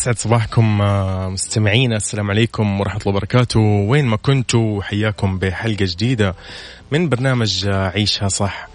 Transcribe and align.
يسعد 0.00 0.18
صباحكم 0.18 0.82
آه، 0.82 1.28
مستمعينا 1.28 1.96
السلام 1.96 2.30
عليكم 2.30 2.80
ورحمة 2.80 3.00
الله 3.00 3.16
وبركاته. 3.16 3.60
وين 3.60 4.04
ما 4.06 4.16
كنتوا 4.16 4.82
حياكم 4.82 5.38
بحلقة 5.38 5.84
جديدة 5.84 6.34
من 6.92 7.08
برنامج 7.08 7.66
آه، 7.68 7.88
عيشها 7.88 8.28
صح. 8.28 8.68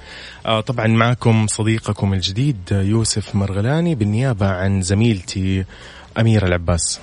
آه، 0.46 0.62
طبعا 0.62 0.88
معكم 0.88 1.48
صديقكم 1.48 2.14
الجديد 2.14 2.58
يوسف 2.72 3.36
مرغلاني 3.36 3.96
بالنيابة 3.96 4.48
عن 4.52 4.82
زميلتي 4.82 5.66
أميرة 6.20 6.46
العباس. 6.46 7.00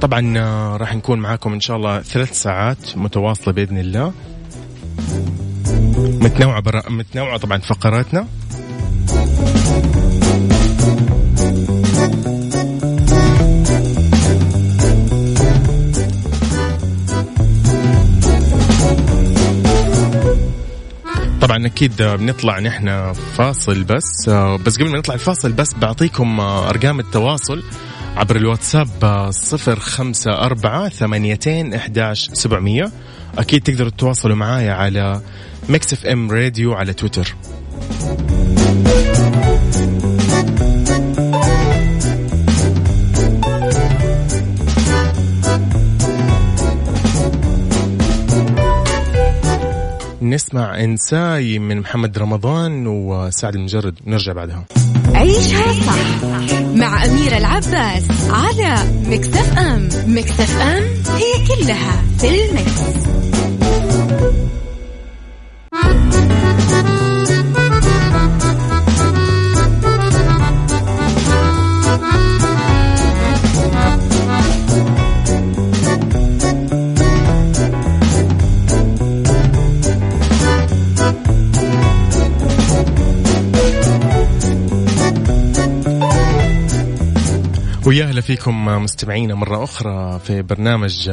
طبعا 0.00 0.38
راح 0.76 0.94
نكون 0.94 1.18
معاكم 1.18 1.52
إن 1.52 1.60
شاء 1.60 1.76
الله 1.76 2.02
ثلاث 2.02 2.42
ساعات 2.42 2.96
متواصلة 2.96 3.54
بإذن 3.54 3.78
الله. 3.78 4.12
متنوعة 5.96 6.60
برا... 6.60 6.90
متنوعة 6.90 7.36
طبعا 7.36 7.58
فقراتنا. 7.58 8.26
طبعا 21.52 21.66
أكيد 21.66 22.02
بنطلع 22.02 22.58
نحن 22.58 23.12
فاصل 23.12 23.84
بس. 23.84 24.28
بس 24.64 24.76
قبل 24.78 24.90
ما 24.90 24.98
نطلع 24.98 25.14
الفاصل 25.14 25.52
بس 25.52 25.74
بعطيكم 25.74 26.40
أرقام 26.40 27.00
التواصل 27.00 27.62
عبر 28.16 28.36
الواتساب 28.36 29.30
صفر 29.30 29.78
خمسة 29.78 30.30
أربعة 30.30 30.88
ثمانيتين 30.88 31.74
إحداش 31.74 32.30
سبعمية. 32.32 32.90
أكيد 33.38 33.62
تقدروا 33.62 33.90
تتواصلوا 33.90 34.36
معايا 34.36 34.72
على 34.72 35.20
Mix 35.68 35.92
FM 35.92 36.30
Radio 36.30 36.72
على 36.72 36.92
تويتر. 36.92 37.34
نسمع 50.32 50.84
انساي 50.84 51.58
من 51.58 51.80
محمد 51.80 52.18
رمضان 52.18 52.86
وسعد 52.86 53.54
لمجرد. 53.54 53.94
نرجع 54.06 54.32
بعدها. 54.32 54.64
عيشها 55.14 55.72
صح 55.86 56.24
مع 56.74 57.04
أميرة 57.04 57.38
العباس 57.38 58.04
على 58.30 58.76
مكتف 59.06 59.58
أم. 59.58 59.88
مكتف 60.06 60.60
أم 60.60 60.82
هي 61.16 61.46
كلها 61.46 62.02
في 62.18 62.28
المكس. 62.28 63.21
ويا 87.92 88.04
أهلا 88.04 88.20
فيكم 88.20 88.64
مستمعينا 88.64 89.34
مرة 89.34 89.64
أخرى 89.64 90.20
في 90.24 90.42
برنامج 90.42 91.10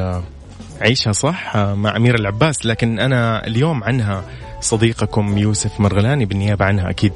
عيشها 0.81 1.11
صح 1.11 1.57
مع 1.57 1.95
أمير 1.95 2.15
العباس 2.15 2.65
لكن 2.65 2.99
أنا 2.99 3.47
اليوم 3.47 3.83
عنها 3.83 4.23
صديقكم 4.61 5.37
يوسف 5.37 5.79
مرغلاني 5.79 6.25
بالنيابة 6.25 6.65
عنها 6.65 6.89
أكيد. 6.89 7.13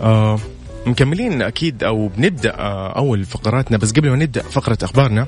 آه 0.00 0.38
مكملين 0.86 1.42
أكيد 1.42 1.84
أو 1.84 2.08
بنبدأ 2.08 2.54
آه 2.58 2.98
أول 2.98 3.24
فقراتنا 3.24 3.76
بس 3.76 3.92
قبل 3.92 4.10
ما 4.10 4.16
نبدأ 4.16 4.42
فقرة 4.42 4.78
أخبارنا 4.82 5.26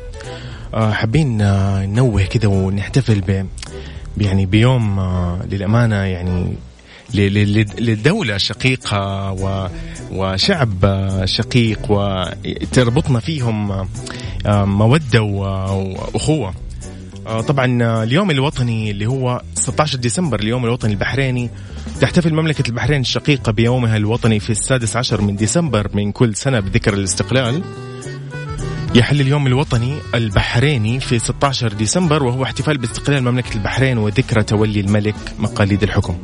آه 0.74 0.90
حابين 0.92 1.40
آه 1.42 1.86
ننوه 1.86 2.24
كذا 2.24 2.48
ونحتفل 2.48 3.20
ب 3.20 3.46
يعني 4.18 4.46
بيوم 4.46 4.98
آه 4.98 5.40
للأمانة 5.50 5.96
يعني 5.96 6.56
لدولة 7.78 8.36
شقيقة 8.36 9.32
وشعب 10.12 11.02
شقيق 11.24 11.80
وتربطنا 11.88 13.20
فيهم 13.20 13.86
مودة 14.46 15.22
وأخوة. 15.22 16.54
طبعا 17.48 18.02
اليوم 18.02 18.30
الوطني 18.30 18.90
اللي 18.90 19.06
هو 19.06 19.42
16 19.54 19.98
ديسمبر 19.98 20.40
اليوم 20.40 20.64
الوطني 20.64 20.92
البحريني 20.92 21.50
تحتفل 22.00 22.34
مملكة 22.34 22.68
البحرين 22.68 23.00
الشقيقة 23.00 23.52
بيومها 23.52 23.96
الوطني 23.96 24.40
في 24.40 24.50
السادس 24.50 24.96
عشر 24.96 25.20
من 25.20 25.36
ديسمبر 25.36 25.90
من 25.94 26.12
كل 26.12 26.34
سنة 26.36 26.60
بذكر 26.60 26.94
الاستقلال. 26.94 27.62
يحل 28.94 29.20
اليوم 29.20 29.46
الوطني 29.46 29.96
البحريني 30.14 31.00
في 31.00 31.18
16 31.18 31.72
ديسمبر 31.72 32.22
وهو 32.22 32.42
احتفال 32.42 32.78
باستقلال 32.78 33.24
مملكة 33.24 33.54
البحرين 33.54 33.98
وذكرى 33.98 34.42
تولي 34.42 34.80
الملك 34.80 35.14
مقاليد 35.38 35.82
الحكم. 35.82 36.16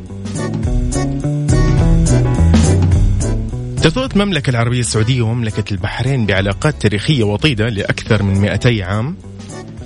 ترتبط 3.82 4.16
المملكة 4.16 4.50
العربية 4.50 4.81
السعودية 4.81 5.22
ومملكة 5.22 5.72
البحرين 5.72 6.26
بعلاقات 6.26 6.82
تاريخية 6.82 7.25
وطيدة 7.25 7.69
لأكثر 7.69 8.22
من 8.22 8.41
200 8.41 8.84
عام 8.84 9.16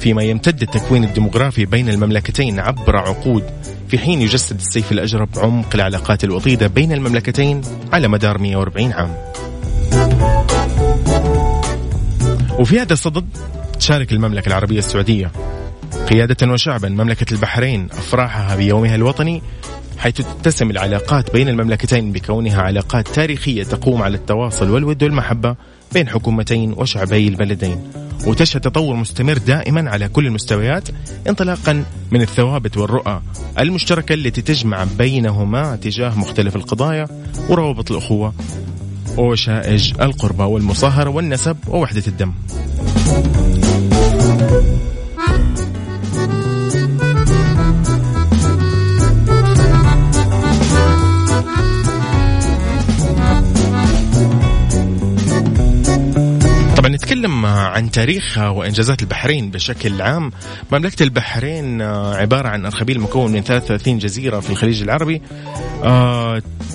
فيما 0.00 0.22
يمتد 0.22 0.62
التكوين 0.62 1.04
الديمغرافي 1.04 1.64
بين 1.64 1.88
المملكتين 1.88 2.60
عبر 2.60 2.96
عقود 2.96 3.44
في 3.88 3.98
حين 3.98 4.22
يجسد 4.22 4.56
السيف 4.56 4.92
الأجرب 4.92 5.28
عمق 5.36 5.74
العلاقات 5.74 6.24
الوطيدة 6.24 6.66
بين 6.66 6.92
المملكتين 6.92 7.60
على 7.92 8.08
مدار 8.08 8.38
140 8.38 8.92
عام. 8.92 9.16
وفي 12.58 12.80
هذا 12.80 12.92
الصدد 12.92 13.26
تشارك 13.78 14.12
المملكة 14.12 14.48
العربية 14.48 14.78
السعودية 14.78 15.30
قيادة 16.10 16.52
وشعبا 16.52 16.88
مملكة 16.88 17.34
البحرين 17.34 17.88
أفراحها 17.92 18.56
بيومها 18.56 18.94
الوطني 18.94 19.42
حيث 19.98 20.14
تتسم 20.14 20.70
العلاقات 20.70 21.32
بين 21.32 21.48
المملكتين 21.48 22.12
بكونها 22.12 22.62
علاقات 22.62 23.08
تاريخية 23.08 23.62
تقوم 23.62 24.02
على 24.02 24.16
التواصل 24.16 24.70
والود 24.70 25.02
والمحبة 25.02 25.56
بين 25.92 26.08
حكومتين 26.08 26.72
وشعبي 26.72 27.28
البلدين. 27.28 27.78
وتشهد 28.26 28.60
تطور 28.60 28.96
مستمر 28.96 29.38
دائما 29.38 29.90
على 29.90 30.08
كل 30.08 30.26
المستويات 30.26 30.88
انطلاقا 31.28 31.84
من 32.10 32.22
الثوابت 32.22 32.76
والرؤى 32.76 33.20
المشتركة 33.60 34.14
التي 34.14 34.42
تجمع 34.42 34.84
بينهما 34.98 35.76
تجاه 35.76 36.18
مختلف 36.18 36.56
القضايا 36.56 37.08
وروابط 37.48 37.90
الأخوة 37.90 38.34
وشائج 39.16 39.92
القربة 40.00 40.46
والمصاهرة 40.46 41.10
والنسب 41.10 41.56
ووحدة 41.68 42.02
الدم. 42.06 42.32
عن 57.46 57.90
تاريخ 57.90 58.38
وإنجازات 58.38 59.02
البحرين 59.02 59.50
بشكل 59.50 60.02
عام. 60.02 60.32
مملكة 60.72 61.02
البحرين 61.02 61.82
عبارة 61.82 62.48
عن 62.48 62.66
أرخبيل 62.66 63.00
مكون 63.00 63.32
من 63.32 63.42
33 63.42 63.98
جزيرة 63.98 64.40
في 64.40 64.50
الخليج 64.50 64.82
العربي. 64.82 65.22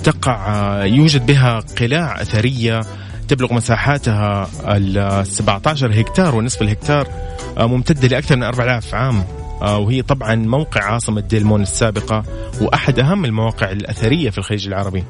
تقع 0.04 0.84
يوجد 0.84 1.26
بها 1.26 1.60
قلاع 1.60 2.22
أثرية 2.22 2.80
تبلغ 3.28 3.54
مساحاتها 3.54 4.48
ال 4.64 5.26
17 5.26 6.00
هكتار 6.00 6.34
ونصف 6.34 6.62
الهكتار 6.62 7.08
ممتدة 7.58 8.08
لأكثر 8.08 8.36
من 8.36 8.42
4000 8.42 8.94
عام. 8.94 9.24
وهي 9.62 10.02
طبعا 10.02 10.34
موقع 10.34 10.84
عاصمة 10.84 11.20
ديلمون 11.20 11.62
السابقة 11.62 12.22
وأحد 12.60 12.98
أهم 12.98 13.24
المواقع 13.24 13.70
الأثرية 13.70 14.30
في 14.30 14.38
الخليج 14.38 14.66
العربي. 14.66 15.04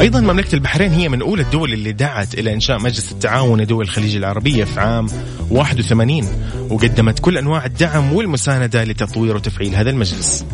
أيضا 0.00 0.20
مملكة 0.20 0.54
البحرين 0.54 0.92
هي 0.92 1.08
من 1.08 1.22
أولى 1.22 1.42
الدول 1.42 1.72
اللي 1.72 1.92
دعت 1.92 2.34
إلى 2.34 2.52
إنشاء 2.52 2.78
مجلس 2.78 3.12
التعاون 3.12 3.60
لدول 3.60 3.84
الخليج 3.84 4.16
العربية 4.16 4.64
في 4.64 4.80
عام 4.80 5.06
81 5.50 6.28
وقدمت 6.70 7.18
كل 7.18 7.38
أنواع 7.38 7.64
الدعم 7.64 8.12
والمساندة 8.12 8.84
لتطوير 8.84 9.36
وتفعيل 9.36 9.74
هذا 9.74 9.90
المجلس. 9.90 10.44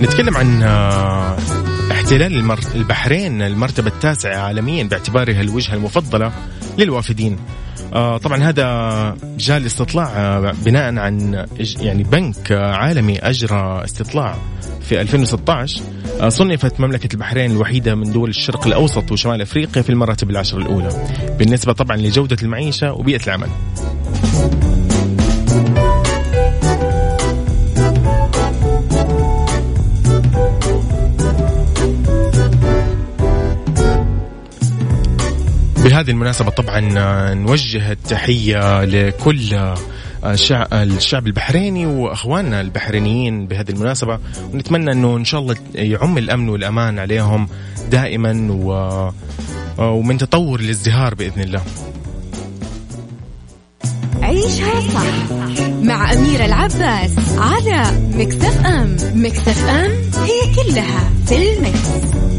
نتكلم 0.00 0.36
عن 0.36 0.62
احتلال 2.10 2.56
البحرين 2.74 3.42
المرتبة 3.42 3.88
التاسعة 3.88 4.36
عالميا 4.36 4.84
باعتبارها 4.84 5.40
الوجهة 5.40 5.74
المفضلة 5.74 6.32
للوافدين. 6.78 7.36
آه 7.92 8.16
طبعا 8.16 8.38
هذا 8.42 9.16
جاء 9.38 9.56
الاستطلاع 9.56 10.06
آه 10.16 10.54
بناء 10.64 10.98
عن 10.98 11.46
يعني 11.80 12.02
بنك 12.02 12.52
آه 12.52 12.72
عالمي 12.72 13.18
أجرى 13.18 13.84
استطلاع 13.84 14.38
في 14.80 15.00
2016 15.00 15.82
آه 16.20 16.28
صنفت 16.28 16.80
مملكة 16.80 17.14
البحرين 17.14 17.50
الوحيدة 17.50 17.94
من 17.94 18.12
دول 18.12 18.30
الشرق 18.30 18.66
الأوسط 18.66 19.12
وشمال 19.12 19.42
أفريقيا 19.42 19.82
في 19.82 19.90
المراتب 19.90 20.30
العشر 20.30 20.58
الأولى 20.58 21.06
بالنسبة 21.38 21.72
طبعا 21.72 21.96
لجودة 21.96 22.36
المعيشة 22.42 22.92
وبيئة 22.92 23.24
العمل. 23.26 23.48
بهذه 35.84 36.10
المناسبة 36.10 36.50
طبعا 36.50 36.98
آه، 36.98 37.34
نوجه 37.34 37.92
التحية 37.92 38.84
لكل 38.84 39.54
آه، 39.54 39.76
الشعب 40.72 41.26
البحريني 41.26 41.86
وأخواننا 41.86 42.60
البحرينيين 42.60 43.46
بهذه 43.46 43.70
المناسبة 43.70 44.18
ونتمنى 44.52 44.92
إنه 44.92 45.16
إن 45.16 45.24
شاء 45.24 45.40
الله 45.40 45.56
يعم 45.74 46.18
الأمن 46.18 46.48
والأمان 46.48 46.98
عليهم 46.98 47.48
دائما 47.90 48.52
و 48.52 48.72
آه، 49.78 49.90
ومن 49.90 50.18
تطور 50.18 50.60
الازدهار 50.60 51.14
بإذن 51.14 51.42
الله. 51.42 51.62
عيشها 54.22 54.80
صح 54.80 55.32
مع 55.82 56.12
أميرة 56.12 56.44
العباس 56.44 57.10
على 57.38 57.84
مكتف 58.14 58.66
أم 58.66 58.96
مكتف 59.14 59.68
أم 59.68 59.90
هي 60.22 60.54
كلها 60.54 61.10
في 61.26 61.52
المكس. 61.52 62.29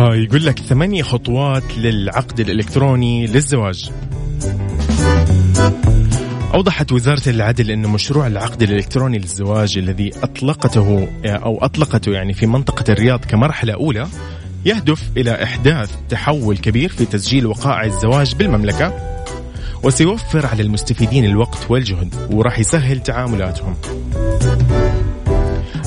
آه 0.00 0.14
يقول 0.14 0.46
لك 0.46 0.58
ثمانية 0.58 1.02
خطوات 1.02 1.78
للعقد 1.78 2.40
الإلكتروني 2.40 3.26
للزواج. 3.26 3.90
أوضحت 6.54 6.92
وزارة 6.92 7.28
العدل 7.28 7.70
أن 7.70 7.86
مشروع 7.86 8.26
العقد 8.26 8.62
الإلكتروني 8.62 9.18
للزواج 9.18 9.78
الذي 9.78 10.10
أطلقته 10.22 11.08
أو 11.24 11.64
أطلقته 11.64 12.12
يعني 12.12 12.32
في 12.32 12.46
منطقة 12.46 12.92
الرياض 12.92 13.24
كمرحلة 13.24 13.74
أولى 13.74 14.06
يهدف 14.64 15.02
إلى 15.16 15.42
إحداث 15.42 15.90
تحول 16.08 16.56
كبير 16.56 16.88
في 16.88 17.04
تسجيل 17.04 17.46
وقائع 17.46 17.84
الزواج 17.84 18.34
بالمملكة 18.34 18.92
وسيوفر 19.82 20.46
على 20.46 20.62
المستفيدين 20.62 21.24
الوقت 21.24 21.70
والجهد 21.70 22.14
وراح 22.30 22.58
يسهل 22.58 23.02
تعاملاتهم. 23.02 23.76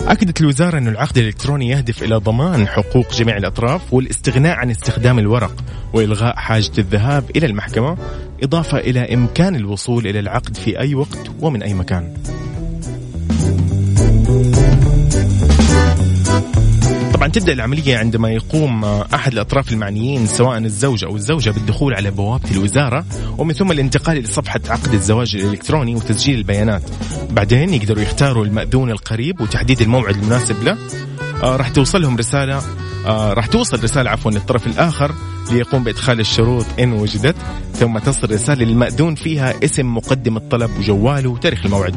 أكدت 0.07 0.41
الوزارة 0.41 0.77
أن 0.77 0.87
العقد 0.87 1.17
الإلكتروني 1.17 1.69
يهدف 1.69 2.03
إلى 2.03 2.15
ضمان 2.15 2.67
حقوق 2.67 3.13
جميع 3.13 3.37
الأطراف 3.37 3.93
والاستغناء 3.93 4.55
عن 4.55 4.69
استخدام 4.69 5.19
الورق 5.19 5.63
وإلغاء 5.93 6.35
حاجة 6.35 6.71
الذهاب 6.77 7.23
إلى 7.35 7.45
المحكمة 7.45 7.97
إضافة 8.43 8.77
إلى 8.77 9.13
إمكان 9.13 9.55
الوصول 9.55 10.07
إلى 10.07 10.19
العقد 10.19 10.57
في 10.57 10.79
أي 10.79 10.95
وقت 10.95 11.31
ومن 11.39 11.63
أي 11.63 11.73
مكان. 11.73 12.13
تبدأ 17.33 17.53
العملية 17.53 17.97
عندما 17.97 18.29
يقوم 18.29 18.85
أحد 18.85 19.33
الأطراف 19.33 19.71
المعنيين 19.71 20.27
سواء 20.27 20.57
الزوج 20.57 21.03
أو 21.03 21.15
الزوجة 21.15 21.49
بالدخول 21.49 21.93
على 21.93 22.11
بوابة 22.11 22.51
الوزارة 22.51 23.05
ومن 23.37 23.53
ثم 23.53 23.71
الانتقال 23.71 24.17
لصفحه 24.17 24.59
عقد 24.69 24.93
الزواج 24.93 25.35
الإلكتروني 25.35 25.95
وتسجيل 25.95 26.37
البيانات. 26.37 26.81
بعدين 27.29 27.73
يقدروا 27.73 28.01
يختاروا 28.01 28.45
المأذون 28.45 28.91
القريب 28.91 29.41
وتحديد 29.41 29.81
الموعد 29.81 30.15
المناسب 30.15 30.63
له. 30.63 30.77
آه 31.43 31.55
راح 31.55 31.69
توصلهم 31.69 32.17
رسالة 32.17 32.61
آه 33.05 33.33
راح 33.33 33.45
توصل 33.47 33.83
رسالة 33.83 34.09
عفوا 34.09 34.31
للطرف 34.31 34.67
الآخر 34.67 35.11
ليقوم 35.51 35.83
بإدخال 35.83 36.19
الشروط 36.19 36.65
إن 36.79 36.93
وجدت 36.93 37.35
ثم 37.73 37.97
تصل 37.97 38.31
رسالة 38.31 38.65
للمأذون 38.65 39.15
فيها 39.15 39.53
اسم 39.63 39.95
مقدم 39.95 40.37
الطلب 40.37 40.77
وجواله 40.77 41.29
وتاريخ 41.29 41.65
الموعد. 41.65 41.95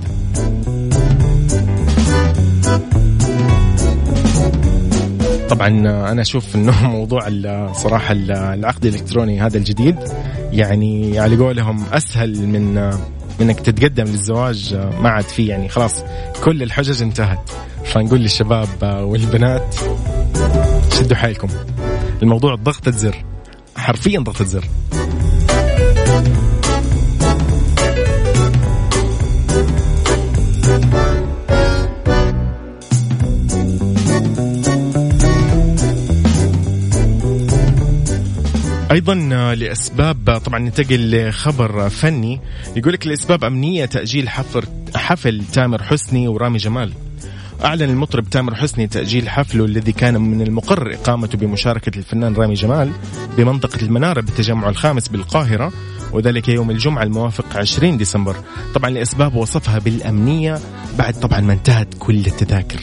طبعا 5.51 5.69
أنا 6.13 6.23
أشوف 6.23 6.57
إنه 6.57 6.89
موضوع 6.97 7.29
صراحة 7.73 8.13
العقد 8.55 8.87
الإلكتروني 8.87 9.41
هذا 9.41 9.59
الجديد 9.59 9.97
يعني 10.53 11.19
على 11.19 11.37
قولهم 11.37 11.85
أسهل 11.93 12.47
من 12.47 12.79
إنك 13.41 13.61
تتقدم 13.61 14.05
للزواج 14.05 14.75
ما 14.75 15.09
عاد 15.09 15.25
فيه 15.25 15.49
يعني 15.49 15.69
خلاص 15.69 16.05
كل 16.45 16.63
الحجج 16.63 17.03
انتهت. 17.03 17.51
فنقول 17.85 18.21
للشباب 18.21 18.69
والبنات 18.83 19.75
شدوا 20.99 21.17
حيلكم. 21.17 21.49
الموضوع 22.23 22.55
ضغطة 22.55 22.91
زر 22.91 23.25
حرفيا 23.77 24.21
ضغطة 24.21 24.45
زر. 24.45 24.65
أيضا 38.91 39.15
لأسباب 39.55 40.41
طبعا 40.45 40.59
ننتقل 40.59 41.29
لخبر 41.29 41.89
فني. 41.89 42.41
يقول 42.77 42.93
لك 42.93 43.07
لأسباب 43.07 43.45
أمنية 43.45 43.85
تأجيل 43.85 44.29
حفل 44.29 44.63
حفل 44.95 45.43
تامر 45.53 45.83
حسني 45.83 46.29
ورامي 46.29 46.59
جمال. 46.59 46.93
أعلن 47.65 47.83
المطرب 47.83 48.31
تامر 48.31 48.55
حسني 48.55 48.87
تأجيل 48.87 49.29
حفله 49.29 49.65
الذي 49.65 49.93
كان 49.93 50.21
من 50.21 50.43
المقرر 50.43 50.95
إقامته 50.95 51.39
بمشاركة 51.39 51.99
الفنان 51.99 52.35
رامي 52.35 52.55
جمال 52.55 52.93
بمنطقة 53.37 53.83
المنارة 53.83 54.21
بالتجمع 54.21 54.69
الخامس 54.69 55.09
بالقاهرة 55.09 55.73
وذلك 56.13 56.49
يوم 56.49 56.71
الجمعة 56.71 57.03
الموافق 57.03 57.57
20 57.57 57.97
ديسمبر. 57.97 58.37
طبعا 58.75 58.91
لأسباب 58.91 59.35
وصفها 59.35 59.79
بالأمنية 59.79 60.59
بعد 60.99 61.15
طبعا 61.21 61.41
ما 61.41 61.53
انتهت 61.53 61.89
كل 61.99 62.27
التذاكر. 62.27 62.81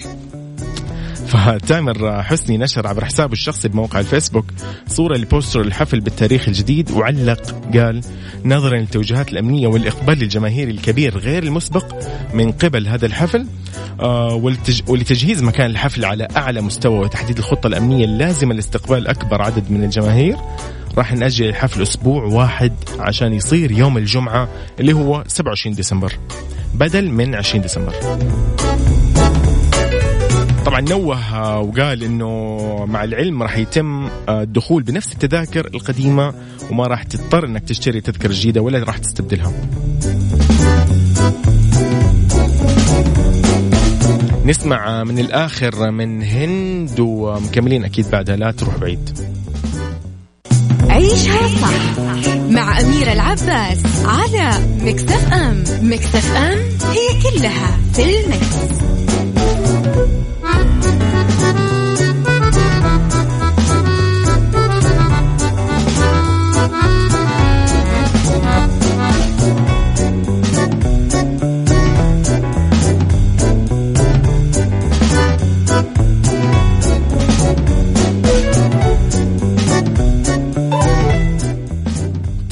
فتامر 1.34 2.24
حسني 2.24 2.58
نشر 2.58 2.88
عبر 2.88 3.06
حسابه 3.06 3.34
الشخصي 3.34 3.68
بموقع 3.68 4.00
الفيسبوك 4.00 4.46
صورة 4.88 5.18
لبوستر 5.18 5.62
الحفل 5.62 6.00
بالتاريخ 6.00 6.48
الجديد 6.48 6.92
وعلق 6.92 7.42
قال 7.74 8.02
نظرا 8.46 8.78
للتوجيهات 8.78 9.32
الأمنية 9.32 9.68
والإقبال 9.68 10.22
الجماهيري 10.22 10.72
الكبير 10.72 11.18
غير 11.18 11.44
المسبق 11.44 11.86
من 12.34 12.52
قبل 12.52 12.88
هذا 12.88 13.06
الحفل 13.06 13.46
آه 14.00 14.52
ولتجهيز 14.88 15.44
مكان 15.44 15.72
الحفل 15.72 16.06
على 16.06 16.28
أعلى 16.38 16.62
مستوى 16.62 17.00
وتحديد 17.00 17.38
الخطة 17.38 17.68
الأمنية 17.68 18.06
اللازمة 18.06 18.54
لاستقبال 18.54 19.08
أكبر 19.08 19.42
عدد 19.42 19.72
من 19.72 19.84
الجماهير 19.84 20.38
راح 20.98 21.14
نأجل 21.14 21.50
الحفل 21.50 21.82
أسبوع 21.82 22.24
واحد 22.24 22.74
عشان 23.00 23.34
يصير 23.34 23.72
يوم 23.72 23.98
الجمعة 23.98 24.50
اللي 24.80 24.94
هو 24.94 25.24
27 25.28 25.76
ديسمبر 25.76 26.14
بدل 26.74 27.10
من 27.10 27.36
20 27.36 27.62
ديسمبر. 27.62 27.94
طبعا 30.66 30.82
نوه 30.82 31.60
وقال 31.60 32.04
إنه 32.04 32.58
مع 32.86 33.04
العلم 33.04 33.44
راح 33.44 33.58
يتم 33.58 34.10
الدخول 34.30 34.84
بنفس 34.84 35.14
التذاكر 35.14 35.68
القديمة 35.74 36.34
وما 36.72 36.88
راح 36.88 37.04
تضطر 37.04 37.46
إنك 37.46 37.64
تشتري 37.64 38.02
تذكرة 38.02 38.34
جديدة 38.34 38.62
ولا 38.62 38.84
راح 38.84 38.98
تستبدلها. 38.98 39.54
نسمع 44.46 45.04
من 45.04 45.20
الآخر 45.20 45.92
من 45.92 46.24
هند 46.24 47.00
ومكملين 47.00 47.84
أكيد 47.84 48.10
بعدها 48.12 48.36
لا 48.36 48.52
تروح 48.52 48.78
بعيد. 48.78 49.20
عيشها 50.90 51.48
صح 51.62 52.00
مع 52.50 52.80
أميرة 52.80 53.14
العباس 53.14 53.78
على 54.06 54.52
مكتف 54.82 55.34
أم 55.34 55.64
مكتف 55.82 56.36
أم 56.36 56.60
هي 56.92 57.22
كلها 57.24 57.78
في 57.94 58.04
المكس. 58.04 58.74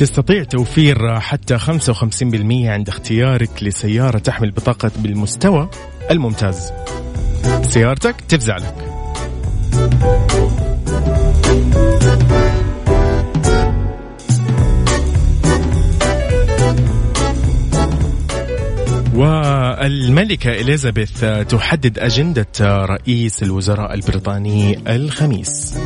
تستطيع 0.02 0.44
توفير 0.44 1.20
حتى 1.20 1.58
55% 1.60 1.64
عند 2.44 2.88
اختيارك 2.88 3.64
لسيارة 3.64 4.18
تحمل 4.18 4.52
بطاقة 4.52 4.92
بالمستوى 4.98 5.70
الممتاز. 6.12 6.72
سيارتك 7.62 8.16
تفزع 8.28 8.58
لك. 8.58 8.76
والملكة 19.16 20.52
إليزابيث 20.52 21.26
تحدد 21.26 22.00
أجندة 22.00 22.86
رئيس 22.86 23.44
الوزراء 23.44 23.94
البريطاني 23.94 24.80
الخميس. 24.96 25.78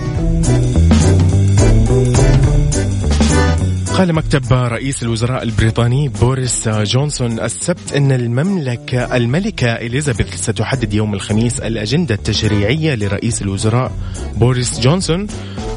قال 3.98 4.14
مكتب 4.14 4.54
رئيس 4.54 5.04
الوزراء 5.04 5.44
البريطاني 5.44 6.10
بوريس 6.10 6.70
جونسون 6.70 7.40
السبت 7.40 7.94
أن 7.94 8.12
المملكة 8.12 9.16
الملكة 9.16 9.68
إليزابيث 9.74 10.36
ستحدد 10.36 10.94
يوم 10.94 11.14
الخميس 11.14 11.60
الأجندة 11.60 12.16
التشريعية 12.16 12.96
لرئيس 12.96 13.42
الوزراء 13.42 13.92
بوريس 14.36 14.80
جونسون 14.80 15.28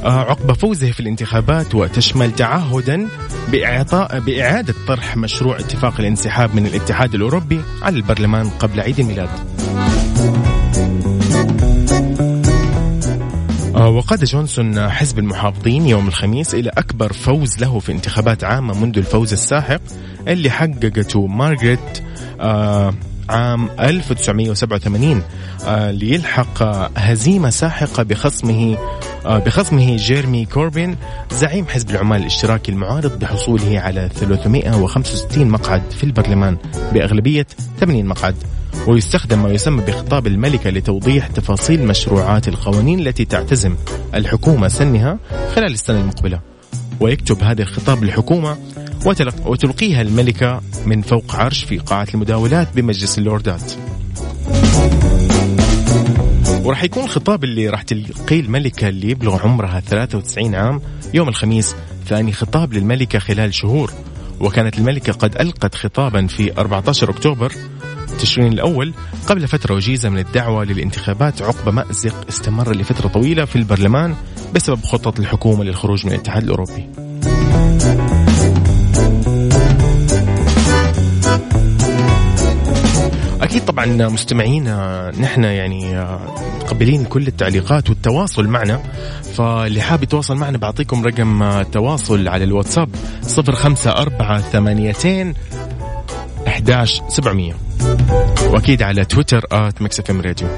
آه، 0.04 0.20
عقب 0.20 0.52
فوزه 0.52 0.90
في 0.90 1.00
الانتخابات 1.00 1.74
وتشمل 1.74 2.32
تعهدا 2.32 3.08
بإعطاء 3.52 4.20
بإعادة 4.20 4.74
طرح 4.88 5.16
مشروع 5.16 5.58
اتفاق 5.58 6.00
الانسحاب 6.00 6.54
من 6.54 6.66
الاتحاد 6.66 7.14
الأوروبي 7.14 7.60
على 7.82 7.96
البرلمان 7.96 8.48
قبل 8.48 8.80
عيد 8.80 9.00
الميلاد. 9.00 9.57
وقاد 13.74 14.24
جونسون 14.24 14.88
حزب 14.90 15.18
المحافظين 15.18 15.86
يوم 15.86 16.08
الخميس 16.08 16.54
إلى 16.54 16.70
أكبر 16.70 17.12
فوز 17.12 17.58
له 17.58 17.78
في 17.78 17.92
انتخابات 17.92 18.44
عامة 18.44 18.84
منذ 18.84 18.98
الفوز 18.98 19.32
الساحق 19.32 19.80
اللي 20.28 20.50
حققته 20.50 21.26
مارغريت 21.26 22.02
آه، 22.40 22.94
عام 23.28 23.68
1987 23.80 25.22
آه، 25.66 25.90
ليلحق 25.90 26.62
هزيمة 26.98 27.50
ساحقة 27.50 28.02
بخصمه 28.02 28.78
بخصمه 29.24 29.96
جيرمي 29.96 30.44
كوربين 30.44 30.96
زعيم 31.32 31.66
حزب 31.66 31.90
العمال 31.90 32.20
الاشتراكي 32.20 32.72
المعارض 32.72 33.18
بحصوله 33.18 33.80
على 33.80 34.08
365 34.14 35.48
مقعد 35.48 35.82
في 35.90 36.04
البرلمان 36.04 36.56
بأغلبية 36.92 37.46
80 37.80 38.06
مقعد. 38.06 38.34
ويستخدم 38.86 39.42
ما 39.42 39.50
يسمى 39.50 39.82
بخطاب 39.84 40.26
الملكة 40.26 40.70
لتوضيح 40.70 41.26
تفاصيل 41.26 41.86
مشروعات 41.86 42.48
القوانين 42.48 43.00
التي 43.00 43.24
تعتزم 43.24 43.76
الحكومة 44.14 44.68
سنها 44.68 45.18
خلال 45.54 45.72
السنة 45.72 46.00
المقبلة. 46.00 46.40
ويكتب 47.00 47.42
هذا 47.42 47.62
الخطاب 47.62 48.04
للحكومة 48.04 48.56
وتلقيها 49.46 50.02
الملكة 50.02 50.60
من 50.86 51.02
فوق 51.02 51.34
عرش 51.34 51.64
في 51.64 51.78
قاعة 51.78 52.06
المداولات 52.14 52.68
بمجلس 52.74 53.18
اللوردات. 53.18 53.72
وراح 56.62 56.84
يكون 56.84 57.04
الخطاب 57.04 57.44
اللي 57.44 57.68
راح 57.68 57.82
تلقيه 57.82 58.40
الملكة 58.40 58.88
اللي 58.88 59.10
يبلغ 59.10 59.42
عمرها 59.42 59.80
93 59.80 60.54
عام 60.54 60.80
يوم 61.14 61.28
الخميس 61.28 61.76
ثاني 62.06 62.32
خطاب 62.32 62.72
للملكة 62.74 63.18
خلال 63.18 63.54
شهور. 63.54 63.92
وكانت 64.40 64.78
الملكة 64.78 65.12
قد 65.12 65.36
ألقت 65.40 65.74
خطابا 65.74 66.26
في 66.26 66.58
14 66.58 67.10
أكتوبر 67.10 67.52
تشرين 68.20 68.52
الأول 68.52 68.94
قبل 69.26 69.48
فترة 69.48 69.74
وجيزة 69.74 70.08
من 70.08 70.18
الدعوة 70.18 70.64
للانتخابات 70.64 71.42
عقب 71.42 71.74
مأزق 71.74 72.14
استمر 72.28 72.76
لفترة 72.76 73.08
طويلة 73.08 73.44
في 73.44 73.56
البرلمان 73.56 74.14
بسبب 74.54 74.84
خطط 74.84 75.18
الحكومة 75.18 75.64
للخروج 75.64 76.06
من 76.06 76.12
الاتحاد 76.12 76.42
الأوروبي. 76.42 76.88
أكيد 83.40 83.64
طبعا 83.64 83.86
مستمعينا 83.86 85.10
نحن 85.20 85.44
يعني 85.44 86.06
متقبلين 86.56 87.04
كل 87.04 87.26
التعليقات 87.26 87.90
والتواصل 87.90 88.48
معنا 88.48 88.82
فاللي 89.34 89.80
حاب 89.80 90.02
يتواصل 90.02 90.36
معنا 90.36 90.58
بعطيكم 90.58 91.04
رقم 91.04 91.62
تواصل 91.62 92.28
على 92.28 92.44
الواتساب 92.44 92.88
صفر 93.22 93.52
خمسة 93.52 93.90
أربعة 93.90 94.40
ثمانيتين 94.40 95.34
أحداش 96.46 97.02
سبعمية. 97.08 97.67
وأكيد 98.50 98.82
على 98.82 99.04
تويتر 99.04 99.44
at 99.52 99.82
Mix 99.82 100.00
FM 100.00 100.20
Radio. 100.20 100.48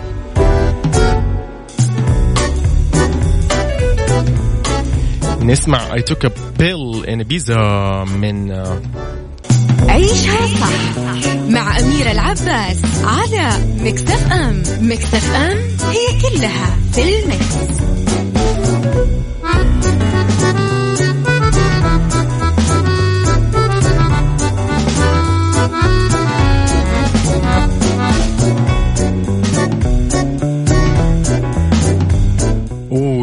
نسمع 5.42 5.94
I 5.94 6.02
Took 6.02 6.26
a 6.58 6.67
Pill 6.67 7.04
in 7.08 7.22
Ibiza 7.22 7.58
من 8.04 8.52
عيشها 9.88 10.46
صح 10.60 10.98
مع 11.48 11.78
أميرة 11.78 12.10
العباس 12.10 12.82
على 13.04 13.40
إم. 14.32 14.62
Mix 14.80 15.14
FM 15.14 15.58
هي 15.90 16.20
كلها 16.22 16.76
في 16.92 17.02
ال 17.02 17.18
mix. 17.18 17.80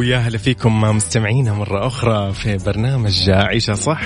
ويا 0.08 0.18
هلا 0.18 0.38
فيكم 0.38 0.82
مستمعينا 0.82 1.54
مرة 1.54 1.88
أخرى 1.88 2.34
في 2.34 2.58
برنامج 2.58 3.30
عيشها 3.30 3.74
صح. 3.74 4.02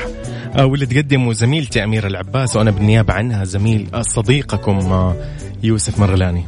آه، 0.55 0.65
واللي 0.65 0.86
تقدمه 0.86 1.34
زميلتي 1.34 1.84
أميرة 1.84 2.08
العباس 2.08 2.55
وأنا 2.55 2.72
بالنيابة 2.72 3.13
عنها 3.13 3.43
زميل 3.43 3.88
صديقكم 4.01 4.77
آه، 4.77 5.15
يوسف 5.63 6.00
مرغلاني. 6.00 6.46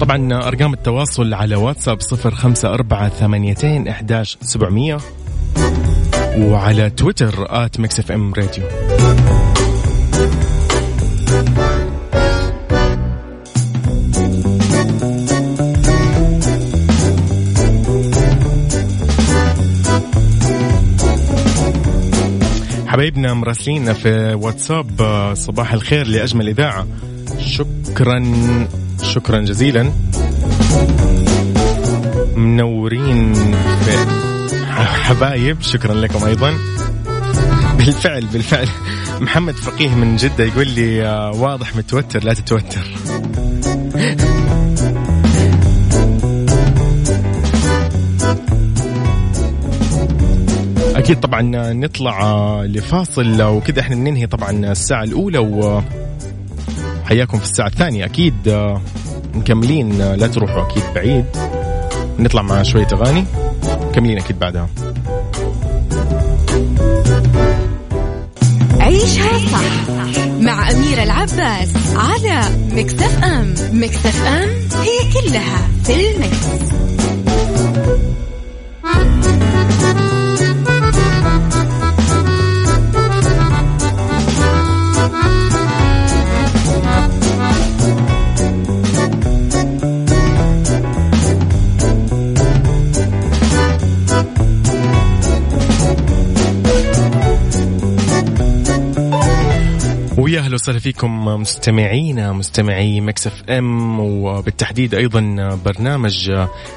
طبعا 0.00 0.48
أرقام 0.48 0.72
التواصل 0.72 1.34
على 1.34 1.56
واتساب 1.56 2.00
صفر 2.00 2.34
خمسة 2.34 2.74
أربعة 2.74 3.08
ثمانيتين 3.08 3.88
إحداش 3.88 4.38
سبعمية 4.42 4.98
وعلى 6.38 6.90
تويتر 6.90 7.46
at 7.64 7.80
Mix 7.80 7.98
FM 7.98 8.34
Radio. 8.34 8.64
حبايبنا 23.00 23.34
مراسلين 23.34 23.92
في 23.92 24.34
واتساب 24.34 25.02
آه، 25.02 25.34
صباح 25.34 25.72
الخير 25.72 26.06
لأجمل 26.06 26.48
إذاعة. 26.48 26.86
شكرا 27.38 28.34
شكرا 29.02 29.40
جزيلا. 29.40 29.92
منورين 32.36 33.34
في 33.84 34.06
حبايب 34.78 35.62
شكرا 35.62 35.94
لكم 35.94 36.24
أيضا. 36.24 36.54
بالفعل 37.76 38.26
بالفعل. 38.26 38.68
محمد 39.20 39.54
فقيه 39.54 39.94
من 39.94 40.16
جدة 40.16 40.44
يقول 40.44 40.68
لي 40.68 41.06
آه، 41.06 41.30
واضح 41.30 41.76
متوتر 41.76 42.24
لا 42.24 42.34
تتوتر. 42.34 42.86
أكيد 51.10 51.22
طبعا 51.22 51.42
نطلع 51.72 52.62
لفاصل 52.64 53.42
وكذا. 53.42 53.80
إحنا 53.80 53.96
ننهي 53.96 54.26
طبعا 54.26 54.50
الساعة 54.50 55.04
الأولى 55.04 55.38
و 55.38 55.82
حياكم 57.04 57.38
في 57.38 57.44
الساعة 57.44 57.66
الثانية. 57.66 58.04
أكيد 58.04 58.34
مكملين 59.34 59.98
لا 59.98 60.26
تروحوا 60.26 60.62
أكيد 60.62 60.82
بعيد. 60.94 61.24
نطلع 62.18 62.42
مع 62.42 62.62
شوية 62.62 62.86
أغاني. 62.92 63.24
مكملين 63.88 64.18
أكيد 64.18 64.38
بعدها. 64.38 64.68
عيشها 68.80 69.38
صح 69.38 69.90
مع 70.40 70.70
أميرة 70.70 71.02
العباس 71.02 71.72
على 71.96 72.40
مكتف 72.72 73.24
أم. 73.24 73.54
مكتف 73.72 74.26
أم 74.26 74.48
هي 74.80 75.12
كلها 75.12 75.68
في 75.84 76.10
المكس. 76.10 76.79
وسهلا 100.70 100.82
فيكم 100.82 101.24
مستمعينا 101.24 102.32
مستمعي 102.32 103.00
مكسف 103.00 103.42
ام 103.50 104.00
وبالتحديد 104.00 104.94
أيضا 104.94 105.20
برنامج 105.64 106.32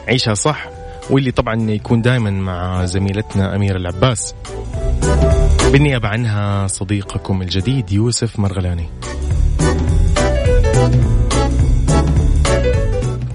عيشها 0.08 0.34
صح 0.34 0.70
واللي 1.10 1.32
طبعا 1.32 1.72
يكون 1.72 2.02
دائما 2.02 2.30
مع 2.30 2.86
زميلتنا 2.86 3.56
أميرة 3.56 3.78
العباس. 3.78 4.36
بالنيابة 5.72 6.08
عنها 6.08 6.68
صديقكم 6.68 7.42
الجديد 7.42 7.92
يوسف 7.92 8.40
مرغلاني. 8.40 8.86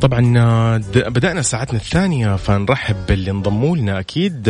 طبعا 0.00 0.78
بدأنا 0.94 1.42
ساعتنا 1.42 1.78
الثانية 1.78 2.36
فنرحب 2.36 2.96
باللي 3.08 3.30
انضموا 3.30 3.76
لنا 3.76 3.98
أكيد. 3.98 4.44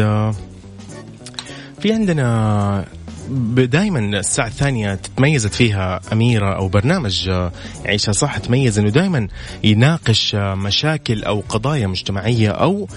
في 1.81 1.93
عندنا 1.93 2.85
دائما 3.57 3.99
الساعة 3.99 4.47
الثانية 4.47 4.95
تتميزت 4.95 5.55
فيها 5.55 6.01
أميرة 6.13 6.57
أو 6.57 6.69
برنامج 6.69 7.31
عيشها 7.87 8.13
صح 8.13 8.39
تميز 8.39 8.79
أنه 8.79 8.89
دائما 8.89 9.29
يناقش 9.65 10.35
مشاكل 10.35 11.25
أو 11.25 11.43
قضايا 11.49 11.87
مجتمعية 11.87 12.51
أو 12.51 12.89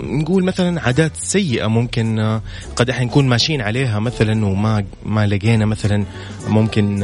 نقول 0.00 0.44
مثلا 0.44 0.80
عادات 0.80 1.16
سيئة 1.16 1.66
ممكن 1.66 2.40
قد 2.76 2.90
إحنا 2.90 3.04
نكون 3.04 3.28
ماشيين 3.28 3.60
عليها 3.60 3.98
مثلا 3.98 4.46
وما 4.46 4.84
ما 5.06 5.26
لقينا 5.26 5.66
مثلا 5.66 6.04
ممكن 6.48 7.00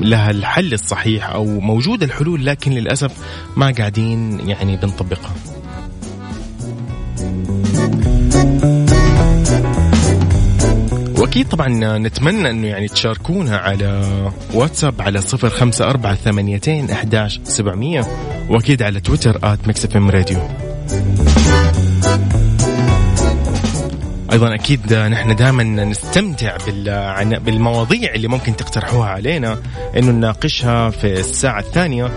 لها 0.00 0.30
الحل 0.30 0.72
الصحيح 0.72 1.30
أو 1.30 1.44
موجودة 1.60 2.06
الحلول 2.06 2.46
لكن 2.46 2.72
للأسف 2.72 3.12
ما 3.56 3.70
قاعدين 3.70 4.48
يعني 4.48 4.76
بنطبقها. 4.76 5.57
واكيد 11.38 11.52
طبعا 11.52 11.98
نتمنى 11.98 12.50
إنه 12.50 12.66
يعني 12.66 12.88
تشاركونا 12.88 13.56
على 13.56 14.02
واتساب 14.54 15.02
على 15.02 15.20
صفر 15.20 15.50
خمسة 15.50 15.84
أربعة 15.84 16.14
ثمانيتين 16.14 16.90
أحداش 16.90 17.40
سبعمية 17.44 18.06
وأكيد 18.50 18.82
على 18.82 19.00
تويتر 19.00 19.38
at 19.42 19.58
Mix 19.66 19.96
FM 19.96 20.10
Radio. 20.10 20.38
أيضا 24.32 24.54
أكيد 24.54 24.94
نحن 24.94 25.36
دائما 25.36 25.62
نستمتع 25.62 26.56
بالمواضيع 27.38 28.14
اللي 28.14 28.28
ممكن 28.28 28.56
تقترحوها 28.56 29.08
علينا 29.08 29.58
إنه 29.96 30.10
نناقشها 30.10 30.90
في 30.90 31.12
الساعة 31.20 31.60
الثانية. 31.60 32.10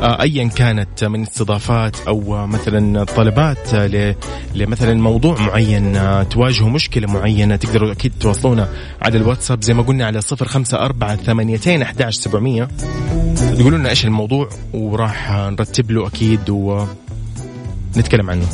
ايا 0.00 0.48
كانت 0.48 1.04
من 1.04 1.22
استضافات 1.22 1.96
أو 2.08 2.46
مثلا 2.46 3.04
طلبات 3.04 3.74
لمثلا 4.54 4.94
موضوع 4.94 5.40
معين 5.40 5.96
آه، 5.96 6.22
تواجهوا 6.22 6.70
مشكلة 6.70 7.12
معينة 7.12 7.56
تقدروا 7.56 7.92
أكيد 7.92 8.12
توصلونا 8.20 8.68
على 9.02 9.18
الواتساب 9.18 9.62
زي 9.62 9.74
ما 9.74 9.82
قلنا 9.82 10.06
على 10.06 10.20
صفر 10.20 10.48
خمسة 10.48 10.78
أربعة 10.78 11.16
ثمانيتين 11.16 11.82
أحداش 11.82 12.14
سبعمية. 12.14 12.68
تقولوا 13.58 13.78
لنا 13.78 13.90
إيش 13.90 14.04
الموضوع 14.04 14.48
وراح 14.72 15.30
نرتب 15.32 15.90
له 15.90 16.06
أكيد 16.06 16.50
ونتكلم 16.50 18.30
عنه. 18.30 18.46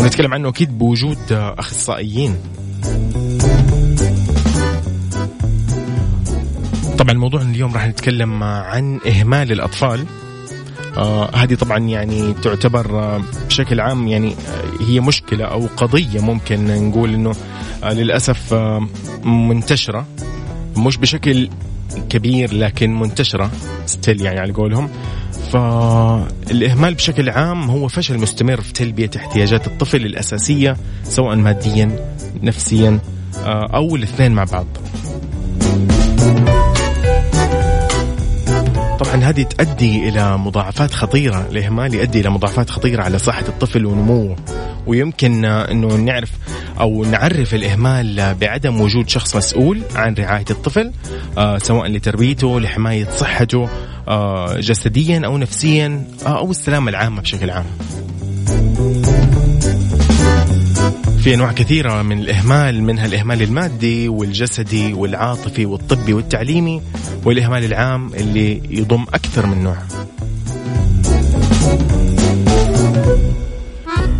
ونتكلم 0.00 0.34
عنه 0.34 0.48
أكيد 0.48 0.78
بوجود 0.78 1.32
أخصائيين. 1.32 2.34
طبعا 7.10 7.16
الموضوع 7.16 7.42
اليوم 7.42 7.74
راح 7.74 7.86
نتكلم 7.86 8.42
عن 8.42 9.00
إهمال 9.06 9.52
الأطفال. 9.52 10.04
آه 10.96 11.36
هذه 11.36 11.54
طبعا 11.54 11.78
يعني 11.78 12.34
تعتبر 12.42 12.98
آه 12.98 13.22
بشكل 13.46 13.80
عام 13.80 14.08
يعني 14.08 14.32
آه 14.32 14.84
هي 14.84 15.00
مشكلة 15.00 15.44
أو 15.44 15.66
قضية 15.76 16.20
ممكن 16.20 16.88
نقول 16.88 17.14
أنه 17.14 17.32
للأسف 17.84 18.54
منتشرة. 19.24 20.06
مش 20.76 20.96
بشكل 20.96 21.48
كبير 22.08 22.54
لكن 22.54 23.00
منتشرة 23.00 23.50
ستيل 23.86 24.20
يعني 24.20 24.40
على 24.40 24.52
قولهم. 24.52 24.90
فالإهمال 25.52 26.94
بشكل 26.94 27.30
عام 27.30 27.70
هو 27.70 27.88
فشل 27.88 28.18
مستمر 28.18 28.60
في 28.60 28.72
تلبية 28.72 29.10
احتياجات 29.16 29.66
الطفل 29.66 30.06
الأساسية 30.06 30.76
سواء 31.04 31.36
ماديا 31.36 32.14
نفسيا 32.42 33.00
أو 33.46 33.96
الاثنين 33.96 34.32
مع 34.32 34.44
بعض. 34.44 34.66
طبعا 39.00 39.16
هذه 39.16 39.42
تؤدي 39.42 40.08
إلى 40.08 40.38
مضاعفات 40.38 40.94
خطيرة 40.94 41.46
الإهمال 41.50 41.94
يؤدي 41.94 42.20
إلى 42.20 42.30
مضاعفات 42.30 42.70
خطيرة 42.70 43.02
على 43.02 43.18
صحة 43.18 43.44
الطفل 43.48 43.86
ونموه 43.86 44.36
ويمكن 44.86 45.44
إنه 45.44 45.96
نعرف 45.96 46.30
أو 46.80 47.04
نعرف 47.04 47.54
الإهمال 47.54 48.34
بعدم 48.34 48.80
وجود 48.80 49.08
شخص 49.08 49.36
مسؤول 49.36 49.82
عن 49.94 50.14
رعاية 50.14 50.44
الطفل 50.50 50.92
آه 51.38 51.58
سواء 51.58 51.86
لتربيته 51.86 52.60
لحماية 52.60 53.10
صحته 53.10 53.68
آه 54.08 54.60
جسديا 54.60 55.22
أو 55.24 55.38
نفسيا 55.38 56.04
آه 56.26 56.38
أو 56.38 56.50
السلامة 56.50 56.90
العامة 56.90 57.20
بشكل 57.22 57.50
عام. 57.50 57.66
في 61.20 61.34
أنواع 61.34 61.52
كثيرة 61.52 62.02
من 62.02 62.18
الإهمال 62.18 62.82
منها 62.82 63.06
الإهمال 63.06 63.42
المادي 63.42 64.08
والجسدي 64.08 64.92
والعاطفي 64.92 65.66
والطبي 65.66 66.12
والتعليمي 66.12 66.82
والإهمال 67.24 67.64
العام 67.64 68.14
اللي 68.14 68.62
يضم 68.70 69.02
أكثر 69.02 69.46
من 69.46 69.64
نوع. 69.64 69.76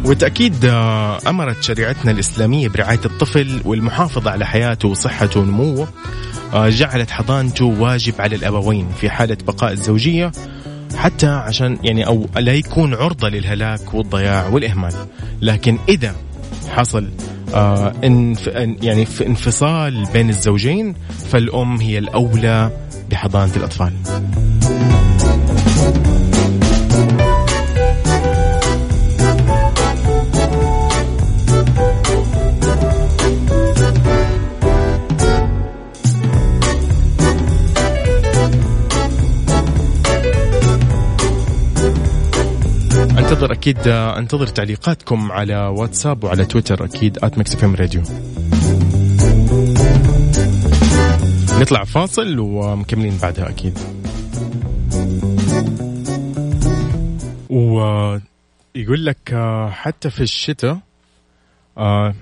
وتأكيد 0.05 0.65
آه، 0.65 1.19
أمرت 1.27 1.63
شريعتنا 1.63 2.11
الإسلامية 2.11 2.69
برعاية 2.69 3.01
الطفل 3.05 3.61
والمحافظة 3.65 4.31
على 4.31 4.47
حياته 4.47 4.89
وصحته 4.89 5.41
ونموه 5.41 5.89
آه، 6.53 6.69
جعلت 6.69 7.11
حضانته 7.11 7.65
واجب 7.65 8.15
على 8.19 8.37
الأبوين 8.37 8.89
في 9.01 9.11
حالة 9.11 9.37
بقاء 9.47 9.73
الزوجية 9.73 10.33
حتى 10.97 11.27
عشان 11.27 11.79
يعني 11.83 12.07
أو 12.07 12.27
لا 12.37 12.53
يكون 12.53 12.95
عرضة 12.95 13.29
للهلاك 13.29 13.95
والضياع 13.95 14.49
والإهمال. 14.49 14.93
لكن 15.43 15.79
إذا 15.89 16.15
حصل 16.71 17.09
آه 17.55 17.93
يعني 18.83 19.07
في 19.07 19.27
انفصال 19.27 20.05
بين 20.13 20.29
الزوجين 20.29 20.95
فالأم 21.31 21.81
هي 21.81 21.99
الأولى 21.99 22.71
بحضانة 23.11 23.57
الأطفال. 23.57 23.93
انتظر 43.61 43.79
أكيد 43.79 43.89
أنتظر 44.19 44.47
تعليقاتكم 44.47 45.33
على 45.33 45.57
واتساب 45.57 46.25
وعلى 46.25 46.45
تويتر 46.45 46.85
Mix 47.39 47.55
FM 47.55 47.75
Radio 47.75 48.03
نطلع 51.61 51.85
فاصل 51.85 52.39
ومكملين 52.39 53.19
بعدها 53.23 53.49
أكيد. 53.49 53.79
ويقول 57.51 59.07
لك 59.07 59.35
حتى 59.71 60.11
في 60.11 60.21
الشتاء 60.21 60.79
آه، 61.79 62.15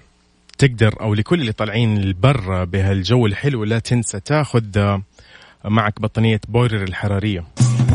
تقدر 0.58 1.00
أو 1.00 1.14
لكل 1.14 1.40
اللي 1.40 1.52
طالعين 1.52 1.96
البر 1.96 2.64
بهالجو 2.64 3.26
الحلو 3.26 3.64
لا 3.64 3.78
تنسى 3.78 4.20
تاخذ 4.20 4.98
معك 5.64 6.00
بطانية 6.00 6.40
بويلر 6.48 6.82
الحرارية. 6.82 7.44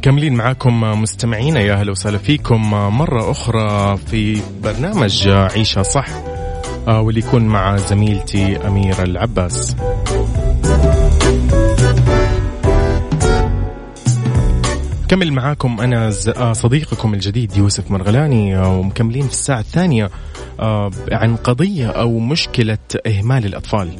مكملين 0.00 0.34
معاكم 0.34 0.80
مستمعينا 0.80 1.60
يا 1.60 1.74
أهلا 1.74 1.90
وسهلا 1.90 2.18
فيكم 2.18 2.70
مرة 2.70 3.30
أخرى 3.30 3.96
في 3.96 4.40
برنامج 4.62 5.28
عيشها 5.28 5.82
صح 5.82 6.06
آه، 6.88 7.00
واللي 7.00 7.20
يكون 7.20 7.42
مع 7.42 7.76
زميلتي 7.76 8.56
أميرة 8.56 9.02
العباس. 9.02 9.76
كمل 15.08 15.32
معاكم 15.32 15.80
أنا 15.80 16.12
آه، 16.36 16.52
صديقكم 16.52 17.14
الجديد 17.14 17.56
يوسف 17.56 17.90
مرغلاني 17.90 18.56
آه، 18.56 18.78
ومكملين 18.78 19.22
في 19.22 19.32
الساعة 19.32 19.60
الثانية 19.60 20.10
عن 21.12 21.36
قضية 21.44 21.90
أو 21.90 22.18
مشكلة 22.18 22.78
إهمال 23.06 23.46
الأطفال. 23.46 23.90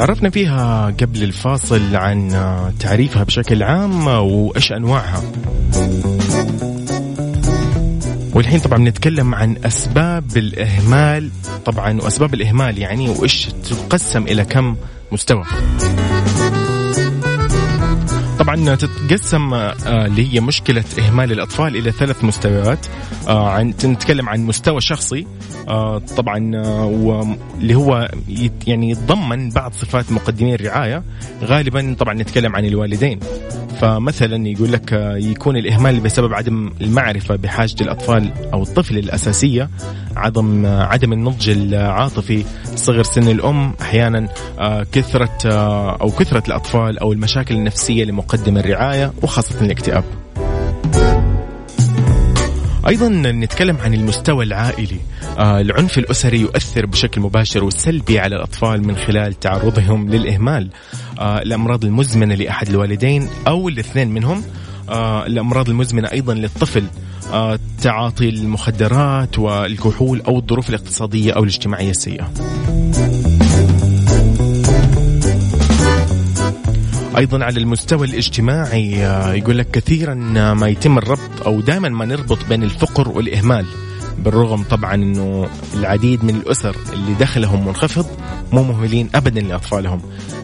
تعرفنا 0.00 0.30
فيها 0.30 0.86
قبل 0.86 1.22
الفاصل 1.22 1.96
عن 1.96 2.30
تعريفها 2.80 3.22
بشكل 3.22 3.62
عام 3.62 4.06
وإيش 4.06 4.72
أنواعها. 4.72 5.22
والحين 8.34 8.60
طبعا 8.60 8.78
نتكلم 8.78 9.34
عن 9.34 9.56
أسباب 9.64 10.36
الإهمال 10.36 11.30
طبعا 11.64 12.00
وأسباب 12.00 12.34
الإهمال 12.34 12.78
يعني 12.78 13.08
وإيش 13.08 13.48
تقسم 13.70 14.22
إلى 14.22 14.44
كم 14.44 14.76
مستوى. 15.12 15.44
طبعا 18.40 18.74
تتقسم 18.74 19.54
اللي 19.54 20.22
آه، 20.22 20.26
هي 20.32 20.40
مشكلة 20.40 20.84
إهمال 20.98 21.32
الأطفال 21.32 21.76
إلى 21.76 21.92
ثلاث 21.92 22.24
مستويات. 22.24 22.86
آه، 23.28 23.48
عن 23.50 23.68
نتكلم 23.68 24.28
عن 24.28 24.40
مستوى 24.40 24.80
شخصي 24.80 25.26
آه، 25.68 25.98
طبعا 25.98 26.56
واللي 26.84 27.74
هو 27.74 28.08
يعني 28.66 28.90
يتضمن 28.90 29.50
بعض 29.50 29.72
صفات 29.72 30.12
مقدمي 30.12 30.54
الرعاية. 30.54 31.02
غالبا 31.42 31.96
طبعا 31.98 32.14
نتكلم 32.14 32.56
عن 32.56 32.64
الوالدين. 32.64 33.20
فمثلا 33.80 34.48
يقول 34.48 34.72
لك 34.72 34.92
يكون 35.16 35.56
الإهمال 35.56 36.00
بسبب 36.00 36.34
عدم 36.34 36.72
المعرفة 36.80 37.36
بحاجة 37.36 37.76
الأطفال 37.80 38.32
أو 38.52 38.62
الطفل 38.62 38.98
الأساسية 38.98 39.70
عدم 40.16 40.66
عدم 40.66 41.12
النضج 41.12 41.50
العاطفي. 41.50 42.44
صغر 42.76 43.02
سن 43.02 43.28
الأم 43.28 43.74
أحيانا 43.80 44.28
كثرة 44.92 45.38
أو 46.00 46.10
كثرة 46.10 46.42
الأطفال 46.48 46.98
أو 46.98 47.12
المشاكل 47.12 47.54
النفسية 47.54 48.04
لمقدم 48.30 48.58
الرعاية 48.58 49.12
وخاصة 49.22 49.60
الاكتئاب. 49.60 50.04
أيضا 52.88 53.08
نتكلم 53.08 53.76
عن 53.76 53.94
المستوى 53.94 54.44
العائلي. 54.44 55.00
آه 55.38 55.60
العنف 55.60 55.98
الأسري 55.98 56.40
يؤثر 56.40 56.86
بشكل 56.86 57.20
مباشر 57.20 57.64
وسلبي 57.64 58.18
على 58.18 58.36
الأطفال 58.36 58.86
من 58.86 58.96
خلال 58.96 59.40
تعرضهم 59.40 60.08
للإهمال. 60.08 60.70
آه 61.20 61.38
الأمراض 61.42 61.84
المزمنة 61.84 62.34
لأحد 62.34 62.68
الوالدين 62.68 63.28
أو 63.48 63.68
الاثنين 63.68 64.08
منهم. 64.08 64.42
آه 64.88 65.26
الأمراض 65.26 65.68
المزمنة 65.68 66.08
أيضا 66.12 66.34
للطفل. 66.34 66.84
آه 67.32 67.58
تعاطي 67.82 68.28
المخدرات 68.28 69.38
والكحول 69.38 70.20
أو 70.20 70.38
الظروف 70.38 70.68
الاقتصادية 70.68 71.32
أو 71.32 71.42
الاجتماعية 71.42 71.90
السيئة. 71.90 72.30
أيضا 77.20 77.44
على 77.44 77.60
المستوى 77.60 78.06
الاجتماعي 78.06 79.06
آه، 79.06 79.32
يقول 79.34 79.58
لك 79.58 79.70
كثيرا 79.70 80.14
ما 80.54 80.68
يتم 80.68 80.98
الربط 80.98 81.46
أو 81.46 81.60
دائما 81.60 81.88
ما 81.88 82.04
نربط 82.04 82.38
بين 82.48 82.62
الفقر 82.62 83.08
والإهمال 83.08 83.66
بالرغم 84.18 84.62
طبعا 84.62 84.94
إنه 84.94 85.48
العديد 85.74 86.24
من 86.24 86.36
الأسر 86.36 86.76
اللي 86.92 87.14
دخلهم 87.14 87.66
منخفض 87.66 88.06
مو 88.52 88.62
مهملين 88.62 89.10
ابدا 89.14 89.40
لأطفالهم 89.40 90.00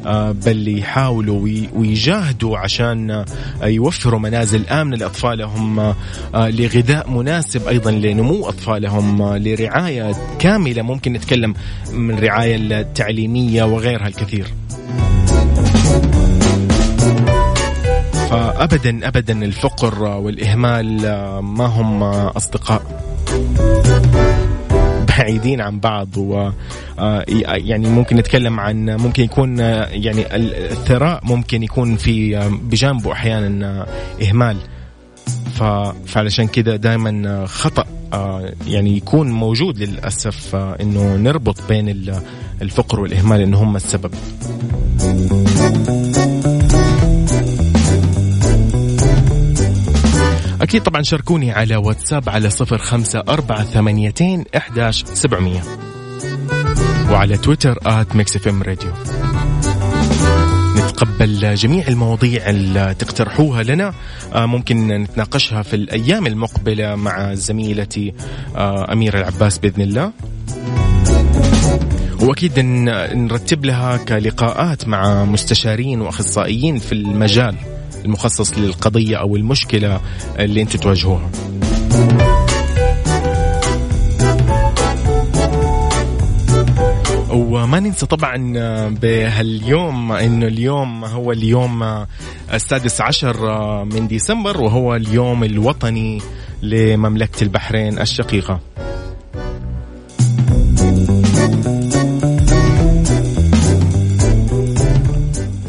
آه، 0.07 0.33
بل 0.33 0.79
يحاولوا 0.79 1.41
ويجاهدوا 1.75 2.59
عشان 2.59 3.11
آه، 3.11 3.67
يوفروا 3.67 4.21
منازل 4.21 4.67
آمنة 4.67 4.97
لأطفالهم 4.97 5.95
لغذاء 6.35 7.11
مناسب 7.11 7.69
أيضا 7.69 7.91
لنمو 7.91 8.49
أطفالهم 8.49 9.37
لرعاية 9.37 10.17
كاملة 10.39 10.83
ممكن 10.83 11.12
نتكلم 11.12 11.55
من 11.93 12.19
رعاية 12.19 12.57
التعليمية 12.57 13.65
وغيرها 13.65 14.09
الكثير. 14.09 14.47
فابدا 18.31 19.09
ابدا 19.09 19.45
الفقر 19.45 20.03
والإهمال 20.03 21.01
ما 21.41 21.67
هم 21.67 22.03
أصدقاء 22.03 22.83
بعيدين 25.09 25.61
عن 25.61 25.81
بعض 25.81 26.17
و 26.17 26.51
يعني 27.47 27.89
ممكن 27.89 28.17
نتكلم 28.17 28.61
عن 28.61 28.91
ممكن 28.91 29.23
يكون 29.23 29.59
يعني 29.59 30.37
الثراء 30.37 31.21
ممكن 31.25 31.62
يكون 31.62 31.97
في 31.97 32.49
بجانبه 32.62 33.12
أحيانا 33.12 33.87
إهمال. 34.23 34.57
فعلشان 36.07 36.47
كذا 36.49 36.77
دائما 36.77 37.47
خطأ 37.47 37.85
يعني 38.67 38.97
يكون 38.97 39.31
موجود 39.31 39.79
للأسف 39.79 40.57
إنه 40.57 41.17
نربط 41.17 41.69
بين 41.69 42.12
الفقر 42.62 43.01
والإهمال 43.01 43.41
إنه 43.41 43.62
هم 43.62 43.77
السبب. 43.77 44.11
أكيد 50.67 50.83
طبعا 50.83 51.03
شاركوني 51.03 51.53
على 51.53 51.77
واتساب 51.77 52.29
على 52.29 52.51
صفر 52.51 52.79
خمسة 52.79 53.23
أربعة 53.29 53.65
ثمانيتين 53.65 54.45
إحداش 54.57 55.05
سبعمية. 55.05 55.63
وعلى 57.11 57.37
تويتر 57.37 57.79
at 57.87 58.17
Mix 58.17 58.47
FM 58.47 58.62
Radio. 58.62 58.91
نتقبل 60.77 61.55
جميع 61.55 61.89
المواضيع 61.89 62.49
اللي 62.49 62.95
تقترحوها 62.99 63.63
لنا. 63.63 63.95
آه، 64.35 64.47
ممكن 64.47 64.89
نتناقشها 64.89 65.63
في 65.63 65.77
الأيام 65.77 66.27
المقبلة 66.27 66.97
مع 66.97 67.35
زميلتي 67.35 68.15
آه، 68.57 68.93
أميرة 68.93 69.19
العباس 69.19 69.59
بإذن 69.59 69.83
الله. 69.83 70.13
وأكيد 72.21 72.61
نرتب 72.61 73.65
لها 73.65 73.97
كلقاءات 73.97 74.89
مع 74.89 75.25
مستشارين 75.25 76.01
وأخصائيين 76.01 76.79
في 76.79 76.93
المجال. 76.93 77.76
المخصص 78.07 78.59
للقضية 78.59 79.16
أو 79.16 79.37
المشكلة 79.37 80.01
اللي 80.38 80.62
أنتم 80.62 80.79
تواجهوها. 80.79 81.31
وما 87.31 87.81
ننسى 87.81 88.07
طبعا 88.07 88.37
بهاليوم 88.88 90.12
إنه 90.12 90.47
اليوم 90.47 91.05
هو 91.05 91.33
اليوم 91.33 92.07
السادس 92.53 93.01
عشر 93.01 93.37
من 93.85 94.09
ديسمبر 94.09 94.61
وهو 94.61 94.95
اليوم 94.95 95.45
الوطني 95.45 96.23
لمملكة 96.62 97.42
البحرين 97.45 97.99
الشقيقة. 97.99 98.61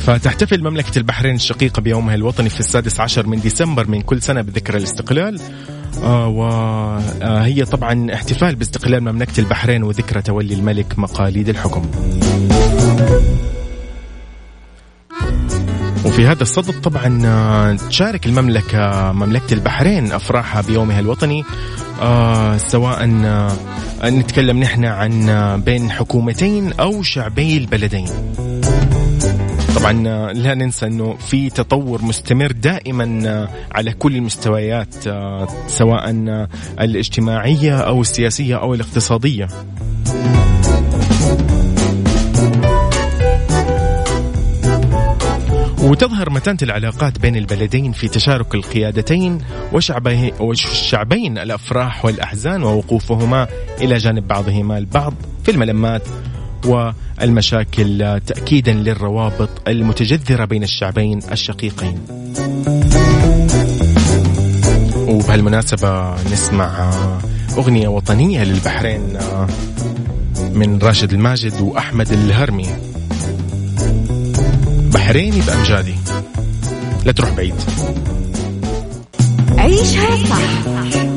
فتحتفل 0.07 0.63
مملكة 0.63 0.97
البحرين 0.97 1.35
الشقيقة 1.35 1.81
بيومها 1.81 2.15
الوطني 2.15 2.49
في 2.49 2.59
السادس 2.59 2.99
عشر 2.99 3.27
من 3.27 3.39
ديسمبر 3.39 3.87
من 3.87 4.01
كل 4.01 4.21
سنة 4.21 4.41
بذكرى 4.41 4.77
الاستقلال. 4.77 5.39
آه 6.03 6.27
وهي 6.27 7.65
طبعا 7.65 8.13
احتفال 8.13 8.55
باستقلال 8.55 9.01
مملكة 9.01 9.39
البحرين 9.39 9.83
وذكرى 9.83 10.21
تولي 10.21 10.53
الملك 10.53 10.99
مقاليد 10.99 11.49
الحكم. 11.49 11.85
وفي 16.05 16.27
هذا 16.27 16.43
الصدد 16.43 16.81
طبعا 16.81 17.21
آه، 17.25 17.73
تشارك 17.73 18.25
المملكة 18.25 19.11
مملكة 19.11 19.53
البحرين 19.53 20.11
أفراحها 20.11 20.61
بيومها 20.61 20.99
الوطني. 20.99 21.43
آه 22.01 22.57
سواء 22.57 23.09
آه 23.25 23.51
نتكلم 24.03 24.59
نحن 24.59 24.85
عن 24.85 25.29
آه، 25.29 25.55
بين 25.55 25.91
حكومتين 25.91 26.73
أو 26.73 27.03
شعبي 27.03 27.57
البلدين. 27.57 28.07
طبعا. 29.79 29.93
لا 30.33 30.53
ننسى 30.53 30.85
إنه 30.85 31.13
في 31.13 31.49
تطور 31.49 32.01
مستمر 32.01 32.51
دائما 32.51 33.47
على 33.71 33.93
كل 33.93 34.15
المستويات 34.15 34.95
سواء 35.67 36.09
الاجتماعية 36.79 37.77
أو 37.77 38.01
السياسية 38.01 38.55
أو 38.55 38.73
الاقتصادية. 38.73 39.47
وتظهر 45.83 46.29
متانة 46.29 46.57
العلاقات 46.61 47.19
بين 47.19 47.35
البلدين 47.35 47.91
في 47.91 48.07
تشارك 48.07 48.55
القيادتين 48.55 49.39
وشعبين 50.39 51.37
الأفراح 51.37 52.05
والأحزان 52.05 52.63
ووقوفهما 52.63 53.47
إلى 53.81 53.97
جانب 53.97 54.27
بعضهما 54.27 54.77
البعض 54.77 55.13
في 55.43 55.51
الملمات 55.51 56.01
والمشاكل 56.65 58.19
تأكيدا 58.25 58.73
للروابط 58.73 59.49
المتجذرة 59.67 60.45
بين 60.45 60.63
الشعبين 60.63 61.19
الشقيقين. 61.31 61.99
وبهالمناسبة 65.07 66.23
نسمع 66.31 66.91
أغنية 67.57 67.87
وطنية 67.87 68.43
للبحرين 68.43 69.17
من 70.53 70.79
راشد 70.79 71.13
الماجد 71.13 71.61
وأحمد 71.61 72.11
الهرمي. 72.11 72.67
بحريني 74.93 75.41
بأمجادي 75.41 75.95
لا 77.05 77.11
تروح 77.11 77.29
بعيد. 77.29 77.55
عيشها 79.57 80.15
صح 80.25 80.67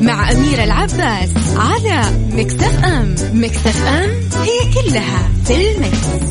مع 0.00 0.32
أميرة 0.32 0.64
العباس 0.64 1.30
على 1.56 2.02
مكتف 2.32 2.84
أم 2.84 3.14
مكتف 3.32 3.86
أم 3.86 4.10
هي 4.42 4.72
كلها 4.74 5.28
في 5.44 5.54
المكس. 5.72 6.30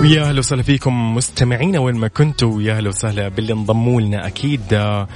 ويا 0.00 0.22
أهلا 0.22 0.38
وسهلا 0.38 0.62
فيكم 0.62 1.14
مستمعينا 1.14 1.78
وين 1.78 1.94
ما 1.94 2.08
كنتوا 2.08 2.54
ويا 2.54 2.72
أهلا 2.76 2.88
وسهلا 2.88 3.28
باللي 3.28 3.52
انضموا 3.52 4.00
لنا 4.00 4.26
أكيد 4.26 4.60
آه، 4.72 5.08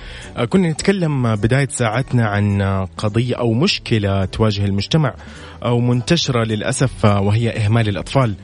كنا 0.49 0.71
نتكلم 0.71 1.35
بداية 1.37 1.69
ساعتنا 1.71 2.27
عن 2.27 2.63
قضية 2.97 3.35
أو 3.35 3.53
مشكلة 3.53 4.25
تواجه 4.25 4.65
المجتمع 4.65 5.15
أو 5.65 5.81
منتشرة 5.81 6.45
للأسف 6.45 7.07
آه، 7.07 7.21
وهي 7.21 7.51
إهمال 7.51 7.89
الأطفال. 7.89 8.35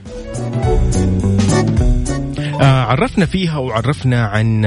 آه، 2.61 2.83
عرفنا 2.83 3.27
فيها 3.27 3.59
وعرفنا 3.59 4.25
عن 4.25 4.64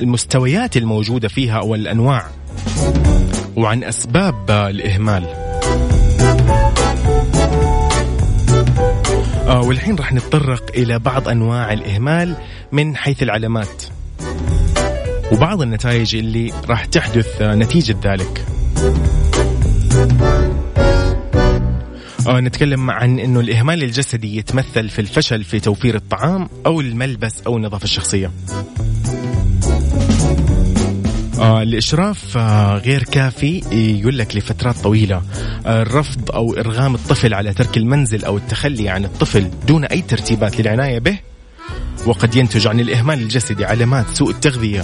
المستويات 0.00 0.76
الموجودة 0.76 1.28
فيها 1.28 1.58
أو 1.58 1.74
الانواع 1.74 2.26
وعن 3.56 3.84
أسباب 3.84 4.50
الإهمال. 4.50 5.24
آه 9.48 9.60
والحين 9.60 9.96
راح 9.96 10.12
نتطرق 10.12 10.70
إلى 10.74 10.98
بعض 10.98 11.28
أنواع 11.28 11.72
الإهمال 11.72 12.34
من 12.72 12.96
حيث 12.96 13.22
العلامات 13.22 13.82
وبعض 15.32 15.62
النتائج 15.62 16.16
اللي 16.16 16.52
راح 16.68 16.84
تحدث 16.84 17.42
نتيجة 17.42 17.96
ذلك 18.04 18.44
نتكلم 22.30 22.90
عن 22.90 23.18
إنه 23.18 23.40
الإهمال 23.40 23.82
الجسدي 23.82 24.36
يتمثل 24.36 24.88
في 24.88 24.98
الفشل 24.98 25.44
في 25.44 25.60
توفير 25.60 25.94
الطعام 25.94 26.48
أو 26.66 26.80
الملبس 26.80 27.40
أو 27.46 27.56
النظافة 27.56 27.84
الشخصية. 27.84 28.30
آه 31.38 31.62
الإشراف 31.62 32.36
آه 32.36 32.78
غير 32.78 33.02
كافي 33.02 33.62
يقول 34.00 34.18
لك 34.18 34.36
لفترات 34.36 34.76
طويلة 34.76 35.22
آه 35.66 35.82
الرفض 35.82 36.30
أو 36.30 36.54
إرغام 36.54 36.94
الطفل 36.94 37.34
على 37.34 37.52
ترك 37.52 37.76
المنزل 37.76 38.24
أو 38.24 38.36
التخلي 38.36 38.88
عن 38.88 39.04
الطفل 39.04 39.50
دون 39.66 39.84
أي 39.84 40.02
ترتيبات 40.02 40.60
للعناية 40.60 40.98
به 40.98 41.18
وقد 42.06 42.36
ينتج 42.36 42.66
عن 42.66 42.80
الإهمال 42.80 43.22
الجسدي 43.22 43.64
علامات 43.64 44.06
سوء 44.08 44.30
التغذية 44.30 44.82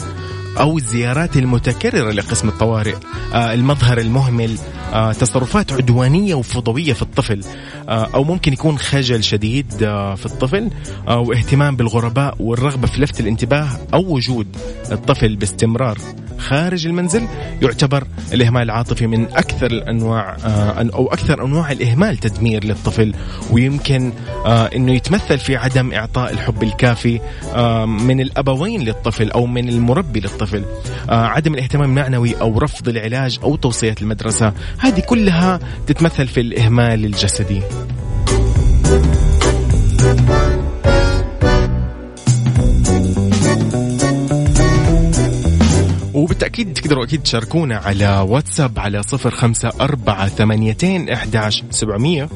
أو 0.60 0.78
الزيارات 0.78 1.36
المتكررة 1.36 2.12
لقسم 2.12 2.48
الطوارئ. 2.48 2.94
آه 3.34 3.54
المظهر 3.54 3.98
المهمل 3.98 4.58
آه 4.92 5.12
تصرفات 5.12 5.72
عدوانية 5.72 6.34
وفضوية 6.34 6.92
في 6.92 7.02
الطفل 7.02 7.40
آه 7.88 8.08
أو 8.14 8.24
ممكن 8.24 8.52
يكون 8.52 8.78
خجل 8.78 9.24
شديد 9.24 9.72
في 10.16 10.26
الطفل 10.26 10.70
واهتمام 11.08 11.76
بالغرباء 11.76 12.36
والرغبة 12.40 12.86
في 12.86 13.00
لفت 13.00 13.20
الانتباه 13.20 13.68
أو 13.94 14.14
وجود 14.14 14.56
الطفل 14.92 15.36
باستمرار. 15.36 15.98
خارج 16.44 16.86
المنزل 16.86 17.26
يعتبر 17.62 18.06
الإهمال 18.32 18.62
العاطفي 18.62 19.06
من 19.06 19.24
أكثر 19.24 19.66
الأنواع 19.66 20.36
آه، 20.44 20.90
أو 20.94 21.12
أكثر 21.12 21.44
أنواع 21.44 21.72
الإهمال 21.72 22.16
تدمير 22.16 22.64
للطفل 22.64 23.14
ويمكن 23.50 24.12
آه، 24.46 24.66
أنه 24.66 24.92
يتمثل 24.92 25.38
في 25.38 25.56
عدم 25.56 25.92
إعطاء 25.92 26.32
الحب 26.32 26.62
الكافي 26.62 27.20
آه، 27.54 27.86
من 27.86 28.20
الأبوين 28.20 28.80
للطفل 28.80 29.30
أو 29.30 29.46
من 29.46 29.68
المربي 29.68 30.20
للطفل. 30.20 30.64
عدم 31.08 31.54
الاهتمام 31.54 31.90
المعنوي 31.90 32.40
أو 32.40 32.58
رفض 32.58 32.88
العلاج 32.88 33.38
أو 33.42 33.56
توصية 33.56 33.94
المدرسة. 34.02 34.52
هذه 34.78 35.00
كلها 35.00 35.60
تتمثل 35.86 36.26
في 36.26 36.40
الإهمال 36.40 37.04
الجسدي. 37.04 37.62
وبالتأكيد 46.34 46.72
تقدروا 46.72 47.04
أكيد 47.04 47.22
تشاركونا 47.22 47.76
على 47.76 48.26
واتساب 48.28 48.78
على 48.78 49.02
صفر 49.02 49.30
خمسة 49.30 49.72
أربعة 49.80 50.28
ثمانيتين 50.28 51.10
إحداش 51.10 51.64
سبعمية. 51.70 52.28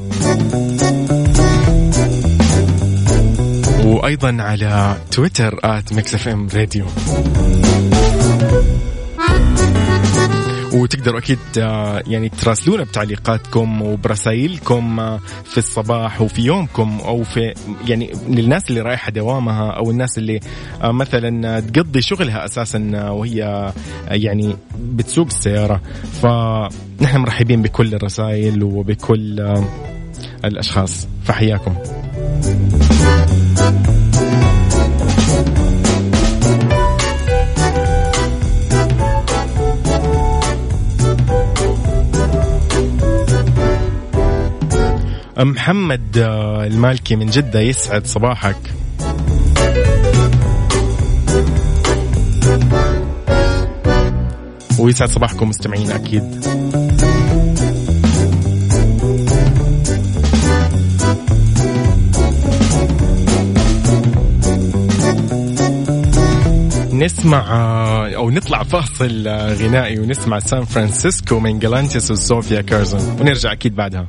وأيضا 3.85 4.37
على 4.39 4.97
تويتر 5.11 5.59
at 5.63 5.93
Mix 5.93 6.15
FM 6.15 6.47
Radio. 6.53 6.85
وتقدروا 10.73 11.19
أكيد 11.19 11.39
آه، 11.59 12.03
يعني 12.07 12.29
تراسلونا 12.29 12.83
بتعليقاتكم 12.83 13.81
وبرسائلكم 13.81 14.99
آه، 14.99 15.19
في 15.43 15.57
الصباح 15.57 16.21
وفي 16.21 16.41
يومكم 16.41 16.99
أو 17.05 17.23
في 17.23 17.53
يعني 17.87 18.11
للناس 18.27 18.69
اللي 18.69 18.81
رايحة 18.81 19.11
دوامها 19.11 19.71
أو 19.71 19.91
الناس 19.91 20.17
اللي 20.17 20.39
آه، 20.83 20.91
مثلا 20.91 21.59
تقضي 21.59 22.01
شغلها 22.01 22.45
أساسا 22.45 23.09
وهي 23.09 23.73
يعني 24.07 24.55
بتسوق 24.79 25.27
السيارة. 25.27 25.81
فنحن 26.21 27.17
مرحبين 27.17 27.61
بكل 27.61 27.95
الرسائل 27.95 28.63
وبكل 28.63 29.55
الأشخاص. 30.45 31.07
فحياكم. 31.23 31.75
محمد 45.43 46.17
آه، 46.17 46.65
المالكي 46.65 47.15
من 47.15 47.25
جدة 47.25 47.59
يسعد 47.59 48.07
صباحك. 48.07 48.55
ويسعد 54.79 55.09
صباحكم 55.09 55.49
مستمعين 55.49 55.91
أكيد. 55.91 56.23
نسمع 66.93 67.39
آه، 67.39 68.15
أو 68.15 68.29
نطلع 68.29 68.63
فاصل 68.63 69.27
آه، 69.27 69.53
غنائي 69.53 69.99
ونسمع 69.99 70.39
سان 70.39 70.65
فرانسيسكو 70.65 71.39
من 71.39 71.59
Galantis 71.59 72.11
و 72.11 72.19
Sofia 72.19 72.61
Carson. 72.61 73.01
ونرجع 73.21 73.51
أكيد 73.51 73.75
بعدها. 73.75 74.07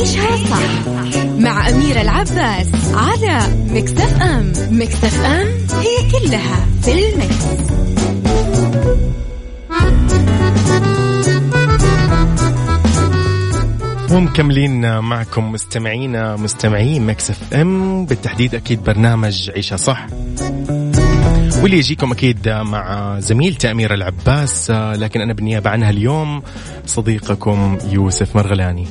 عيشها 0.00 0.36
صح 0.36 0.88
مع 1.38 1.68
أميرة 1.68 2.00
العباس 2.00 2.66
على 2.94 3.40
Mix 3.70 4.01
FM 4.01 4.22
Mix 4.22 4.52
FM 4.70 4.88
it's 4.88 5.24
all 5.24 6.66
in 6.82 6.92
the 6.92 7.15
mix. 7.15 7.46
ومكملين 14.12 14.98
معكم 14.98 15.52
مستمعينا 15.52 16.36
مستمعين 16.36 17.06
Mix 17.06 17.54
FM 17.54 18.06
بالتحديد 18.06 18.54
أكيد 18.54 18.84
برنامج 18.84 19.50
عيشها 19.50 19.76
صح 19.76 20.06
واللي 21.62 21.78
يجيكم 21.78 22.12
أكيد 22.12 22.48
مع 22.48 23.16
زميلتي 23.20 23.70
أميرة 23.70 23.94
العباس 23.94 24.70
لكن 24.70 25.20
أنا 25.20 25.32
بالنيابة 25.32 25.70
عنها 25.70 25.90
اليوم 25.90 26.42
صديقكم 26.86 27.78
يوسف 27.90 28.36
مرغلاني. 28.36 28.86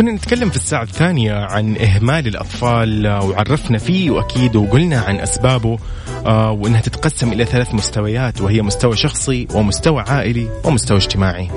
كنا 0.00 0.12
نتكلم 0.12 0.50
في 0.50 0.56
الساعة 0.56 0.82
الثانية 0.82 1.34
عن 1.34 1.76
إهمال 1.76 2.26
الأطفال 2.26 3.06
وعرفنا 3.06 3.78
فيه 3.78 4.10
وأكيد 4.10 4.56
وقلنا 4.56 5.00
عن 5.00 5.16
أسبابه 5.16 5.78
آه، 6.26 6.50
وأنها 6.50 6.80
تتقسم 6.80 7.32
إلى 7.32 7.44
ثلاث 7.44 7.74
مستويات 7.74 8.40
وهي 8.40 8.62
مستوى 8.62 8.96
شخصي 8.96 9.46
ومستوى 9.54 10.04
عائلي 10.08 10.48
ومستوى 10.64 10.96
اجتماعي 10.96 11.50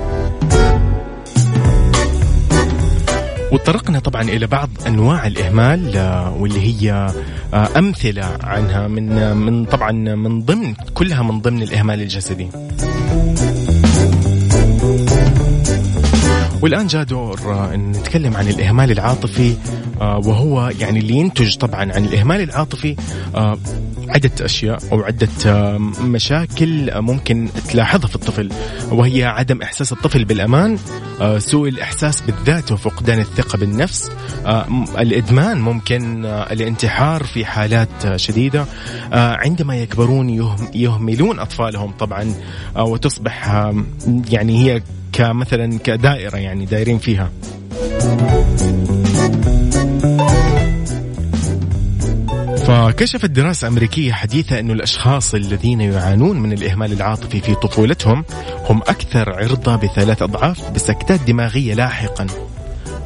وطرقنا 3.52 3.98
طبعا 3.98 4.22
إلى 4.22 4.46
بعض 4.46 4.70
أنواع 4.86 5.26
الإهمال 5.26 5.96
آه، 5.96 6.34
واللي 6.34 6.60
هي 6.60 6.92
آه، 7.54 7.68
أمثلة 7.78 8.38
عنها 8.42 8.88
من 8.88 9.36
من 9.36 9.64
طبعا 9.64 9.92
من 9.92 10.42
ضمن 10.42 10.74
كلها 10.94 11.22
من 11.22 11.40
ضمن 11.40 11.62
الإهمال 11.62 12.00
الجسدي. 12.00 12.48
والآن 16.64 16.86
جاء 16.86 17.02
دور 17.02 17.40
آه، 17.46 17.76
نتكلم 17.76 18.36
عن 18.36 18.48
الإهمال 18.48 18.90
العاطفي 18.90 19.56
وهو 20.00 20.72
يعني 20.80 20.98
اللي 20.98 21.14
ينتج 21.14 21.56
طبعا 21.56 21.92
عن 21.92 22.04
الإهمال 22.04 22.40
العاطفي 22.40 22.96
عدة 24.08 24.30
أشياء 24.40 24.78
أو 24.92 25.02
عدة 25.02 25.28
آه، 25.46 25.78
مشاكل 26.00 27.00
ممكن 27.00 27.48
تلاحظها 27.68 28.06
في 28.06 28.14
الطفل 28.14 28.50
وهي 28.90 29.24
عدم 29.24 29.62
إحساس 29.62 29.92
الطفل 29.92 30.24
بالأمان 30.24 30.78
آه، 31.20 31.38
سوء 31.38 31.68
الإحساس 31.68 32.20
بالذات 32.20 32.72
وفقدان 32.72 33.20
الثقة 33.20 33.58
بالنفس 33.58 34.10
آه، 34.46 34.66
الإدمان 34.98 35.60
ممكن 35.60 36.24
الانتحار 36.24 37.24
في 37.24 37.44
حالات 37.44 38.16
شديدة 38.16 38.66
عندما 39.12 39.76
يكبرون 39.76 40.54
يهملون 40.74 41.38
أطفالهم 41.38 41.90
طبعا 41.90 42.34
وتصبح 42.76 43.48
يعني 44.30 44.64
هي 44.64 44.82
كمثلا 45.14 45.78
كدائرة 45.78 46.36
يعني 46.36 46.66
دايرين 46.66 46.98
فيها. 46.98 47.30
فكشفت 52.66 53.30
دراسة 53.30 53.68
أمريكية 53.68 54.12
حديثة 54.12 54.58
أن 54.60 54.70
الأشخاص 54.70 55.34
الذين 55.34 55.80
يعانون 55.80 56.40
من 56.40 56.52
الإهمال 56.52 56.92
العاطفي 56.92 57.40
في 57.40 57.54
طفولتهم 57.54 58.24
هم 58.70 58.78
أكثر 58.78 59.32
عرضة 59.32 59.76
بثلاث 59.76 60.22
أضعاف 60.22 60.70
بسكتات 60.70 61.20
دماغية 61.20 61.74
لاحقا. 61.74 62.26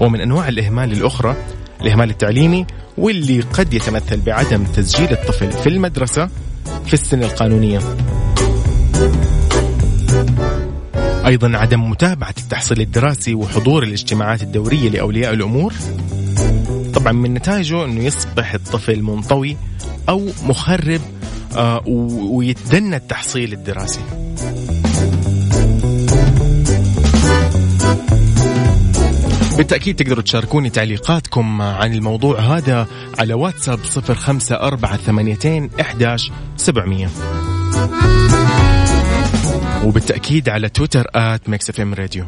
ومن 0.00 0.20
أنواع 0.20 0.48
الإهمال 0.48 0.92
الأخرى 0.92 1.36
الإهمال 1.80 2.10
التعليمي 2.10 2.66
واللي 2.98 3.40
قد 3.40 3.74
يتمثل 3.74 4.20
بعدم 4.20 4.64
تسجيل 4.64 5.12
الطفل 5.12 5.52
في 5.52 5.68
المدرسة 5.68 6.28
في 6.86 6.94
السن 6.94 7.22
القانونية. 7.22 7.80
أيضا 11.28 11.58
عدم 11.58 11.90
متابعة 11.90 12.34
التحصيل 12.38 12.80
الدراسي 12.80 13.34
وحضور 13.34 13.82
الاجتماعات 13.82 14.42
الدورية 14.42 14.88
لأولياء 14.90 15.34
الأمور. 15.34 15.74
طبعا 16.94 17.12
من 17.12 17.34
نتائجه 17.34 17.84
إنه 17.84 18.04
يصبح 18.04 18.54
الطفل 18.54 19.02
منطوي 19.02 19.56
أو 20.08 20.26
مخرب 20.42 21.00
آه 21.56 21.82
ويتدنى 22.30 22.96
التحصيل 22.96 23.52
الدراسي. 23.52 24.00
بالتأكيد 29.56 29.96
تقدروا 29.96 30.22
تشاركوني 30.22 30.70
تعليقاتكم 30.70 31.62
عن 31.62 31.94
الموضوع 31.94 32.40
هذا 32.40 32.86
على 33.18 33.34
واتساب 33.34 33.78
صفر 33.84 34.14
خمسة 34.14 34.56
أربعة 34.56 34.96
ثمانيتين 34.96 35.70
إحداش 35.80 36.32
سبعمية. 36.56 37.08
وبالتأكيد 39.84 40.48
على 40.48 40.68
تويتر 40.68 41.06
at 41.14 41.48
Mix 41.48 41.70
FM 41.70 41.94
Radio 41.94 42.24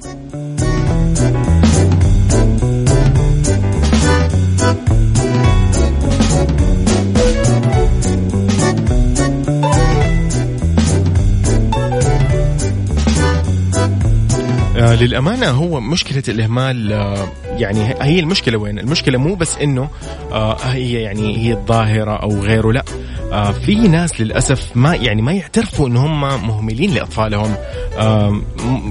آه 14.76 14.94
للأمانة 14.94 15.50
هو 15.50 15.80
مشكلة 15.80 16.22
الإهمال 16.28 16.92
آه 16.92 17.28
يعني 17.56 17.94
هي 18.00 18.20
المشكلة 18.20 18.58
وين؟ 18.58 18.78
المشكلة 18.78 19.18
مو 19.18 19.34
بس 19.34 19.56
إنه 19.58 19.88
آه 20.32 20.56
هي 20.56 20.92
يعني 20.92 21.38
هي 21.38 21.52
الظاهرة 21.52 22.16
أو 22.16 22.40
غيره 22.40 22.72
لا 22.72 22.84
آه 23.33 23.53
في 23.53 23.88
ناس 23.88 24.21
للأسف 24.21 24.77
ما 24.77 24.95
يعني 24.95 25.23
ما 25.23 25.33
يعترفوا 25.33 25.88
إن 25.88 25.97
هم 25.97 26.21
مهملين 26.21 26.95
لأطفالهم 26.95 27.55
آه 27.99 28.40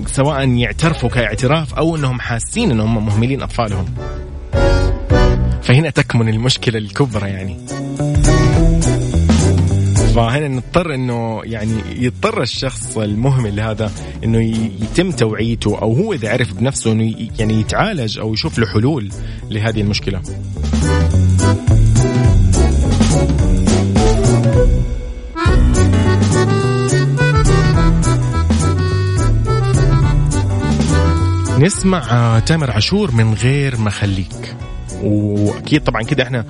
سواء 0.08 0.48
يعترفوا 0.50 1.10
كاعتراف 1.10 1.74
أو 1.74 1.96
إنهم 1.96 2.20
حاسين 2.20 2.72
إنهم 2.72 3.06
مهملين 3.06 3.42
أطفالهم 3.42 3.86
فهنا 5.62 5.90
تكمن 5.90 6.30
المشكلة 6.30 6.78
الكبرى 6.78 7.30
يعني 7.30 7.58
فهنا 10.16 10.48
نضطر 10.48 10.96
إنه 10.96 11.42
يعني 11.44 11.74
يضطر 11.96 12.42
الشخص 12.42 12.98
المهمل 12.98 13.60
هذا 13.60 13.92
إنه 14.24 14.40
يتم 14.82 15.12
توعيته 15.12 15.82
أو 15.82 15.94
هو 15.94 16.14
إذا 16.14 16.30
عرف 16.30 16.54
بنفسه 16.54 16.92
إنه 16.92 17.30
يعني 17.40 17.60
يتعالج 17.60 18.20
أو 18.20 18.34
يشوف 18.34 18.60
له 18.60 18.68
حلول 18.68 19.10
لهذه 19.50 19.82
المشكلة. 19.82 20.22
نسمع 31.60 32.40
تامر 32.40 32.72
عاشور 32.72 33.12
من 33.12 33.34
غير 33.34 33.78
ما 33.78 33.90
خليك 33.90 34.56
وأكيد 35.04 35.84
طبعا 35.84 36.02
كده 36.04 36.24
إحنا 36.24 36.46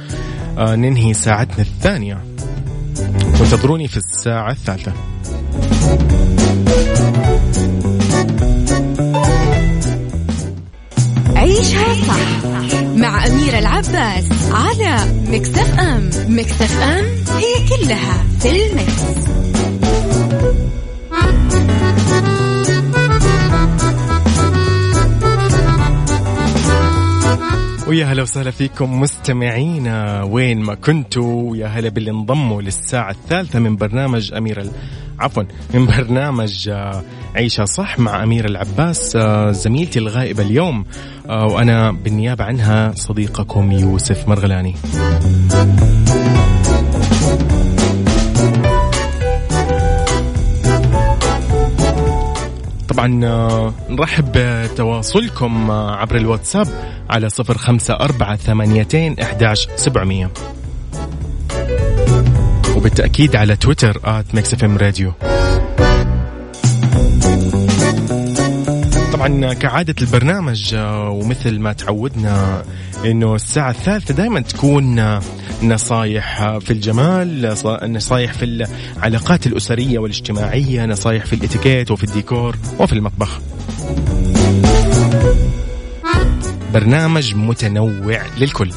آه، 0.58 0.76
ننهي 0.76 1.14
ساعتنا 1.14 1.60
الثانية. 1.62 2.24
وانتظروني 3.40 3.88
في 3.88 3.98
الساعة 3.98 4.52
الثالثة. 4.52 4.94
عيشها 11.36 11.94
صح 12.08 12.44
مع 12.96 13.28
أميرة 13.28 13.60
العباس 13.60 14.26
على 14.52 15.14
مكتف 15.28 15.80
أم. 15.80 16.10
مكتف 16.28 16.82
أم 16.82 17.06
هي 17.38 17.68
كلها 17.70 18.24
في 18.40 18.50
المكس. 18.50 19.30
ويا 27.90 28.06
هلا 28.06 28.22
وسهلا 28.22 28.52
فيكم 28.52 29.02
مستمعينا 29.02 30.24
وين 30.24 30.60
ما 30.60 30.76
كنتوا 30.76 31.58
يا 31.58 31.68
هلا 31.68 31.90
باللي 31.90 32.12
انضموا 32.12 32.62
للساعة 32.62 33.12
الثالثة 33.12 33.60
من 33.60 33.76
برنامج 33.76 34.34
أمير 34.34 34.62
ال... 34.62 34.72
عفوا 35.20 35.44
من 35.74 35.86
برنامج 35.86 36.70
آه، 36.70 37.04
عيشها 37.36 37.66
صح 37.66 38.00
مع 38.00 38.24
أمير 38.24 38.46
العباس 38.46 39.16
آه، 39.16 39.52
زميلتي 39.52 40.00
الغائبة 40.00 40.44
اليوم. 40.44 40.86
آه، 41.30 41.46
وأنا 41.46 41.92
بالنيابة 41.92 42.44
عنها 42.44 42.92
صديقكم 42.96 43.72
يوسف 43.72 44.28
مرغلاني. 44.28 44.76
طبعا 53.00 53.26
آه، 53.26 53.74
نرحب 53.90 54.32
بتواصلكم 54.36 55.72
آه، 55.72 55.96
عبر 55.96 56.16
الواتساب 56.16 56.68
على 57.10 57.30
صفر 57.30 57.58
خمسة 57.58 57.94
أربعة 57.94 58.36
ثمانيتين 58.36 59.20
إحداش 59.20 59.68
سبعمية. 59.76 60.32
وبالتأكيد 62.76 63.36
على 63.36 63.56
تويتر 63.56 64.02
at 64.04 64.36
Mix 64.36 64.54
FM 64.54 64.78
Radio. 64.78 65.14
طبعا 69.20 69.54
كعادة 69.54 69.96
البرنامج 70.02 70.76
آه، 70.76 71.10
ومثل 71.10 71.60
ما 71.60 71.74
تعودنا 71.74 72.64
إنه 73.06 73.36
الساعة 73.36 73.70
الثالثة 73.70 74.14
دائما 74.14 74.40
تكون 74.40 75.20
نصايح 75.64 76.58
في 76.58 76.72
الجمال 76.72 77.56
نصايح 77.84 78.34
في 78.34 78.46
العلاقات 78.98 79.48
الأسرية 79.48 80.00
والاجتماعية 80.00 80.86
نصايح 80.86 81.26
في 81.26 81.34
الإتيكيت 81.34 81.92
وفي 81.92 82.04
الديكور 82.04 82.56
وفي 82.80 82.94
المطبخ. 82.94 83.42
برنامج 86.74 87.36
متنوع 87.36 88.22
للكل. 88.38 88.72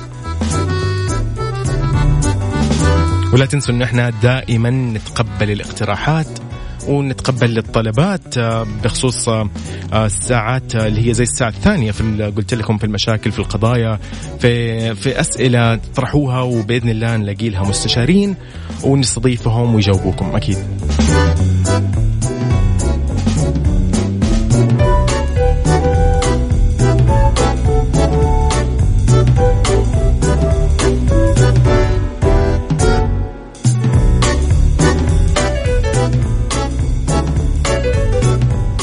ولا 3.33 3.47
تنسوا 3.47 3.75
إن 3.75 3.83
إحنا 3.83 4.11
دائما 4.11 4.71
نتقبل 4.71 5.51
الاقتراحات 5.51 6.39
ونتقبل 6.89 7.59
الطلبات 7.59 8.39
آه، 8.39 8.67
بخصوص 8.85 9.29
آه، 9.29 9.49
الساعات 9.95 10.77
اللي 10.77 11.09
هي 11.09 11.15
زي 11.15 11.23
الساعة 11.23 11.49
الثانية 11.49 11.91
في 11.91 12.33
قلت 12.37 12.55
لكم 12.55 12.79
في 12.79 12.85
المشاكل 12.85 13.33
في 13.33 13.39
القضايا 13.39 13.99
في 14.39 14.95
في 14.95 15.21
أسئلة 15.21 15.77
تطرحوها 15.77 16.41
وبإذن 16.41 16.89
الله 16.89 17.17
نلاقي 17.17 17.49
لها 17.49 17.63
مستشارين 17.63 18.37
ونستضيفهم 18.85 19.75
ويجاوبوكم 19.75 20.37
أكيد. 20.37 20.59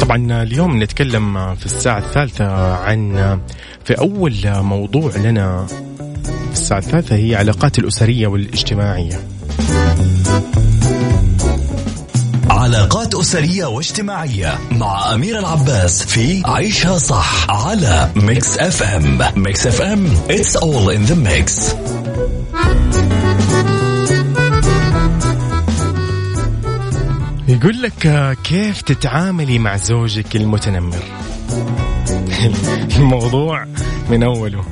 طبعا 0.10 0.44
اليوم 0.44 0.84
نتكلم 0.84 1.56
في 1.56 1.66
الساعة 1.66 2.00
الثالثة 2.00 2.74
عن 2.74 3.40
في 3.86 3.94
أول 3.94 4.36
موضوع 4.46 5.12
لنا 5.16 5.66
في 6.46 6.54
الساعة 6.54 6.80
الثالثة 6.80 7.16
هي 7.16 7.36
علاقات 7.36 7.80
الأسرية 7.80 8.28
والاجتماعية. 8.28 9.20
علاقات 12.50 13.16
أسرية 13.16 13.66
واجتماعية 13.66 14.60
مع 14.72 15.14
أميرة 15.14 15.40
العباس 15.40 16.04
في 16.04 16.42
عيشها 16.46 16.98
صح 16.98 17.50
على 17.50 18.10
Mix 18.16 18.58
FM 18.58 19.20
Mix 19.36 19.68
FM 19.68 20.08
it's 20.30 20.56
all 20.56 20.90
in 20.90 21.12
the 21.12 21.16
mix. 21.16 21.76
يقول 27.60 27.82
لك 27.82 28.08
آه، 28.08 28.34
كيف 28.34 28.82
تتعاملي 28.82 29.60
مع 29.60 29.78
زوجك 29.78 30.36
المتنمر؟ 30.36 31.04
الموضوع 32.98 33.66
من 34.10 34.24
أوله. 34.24 34.64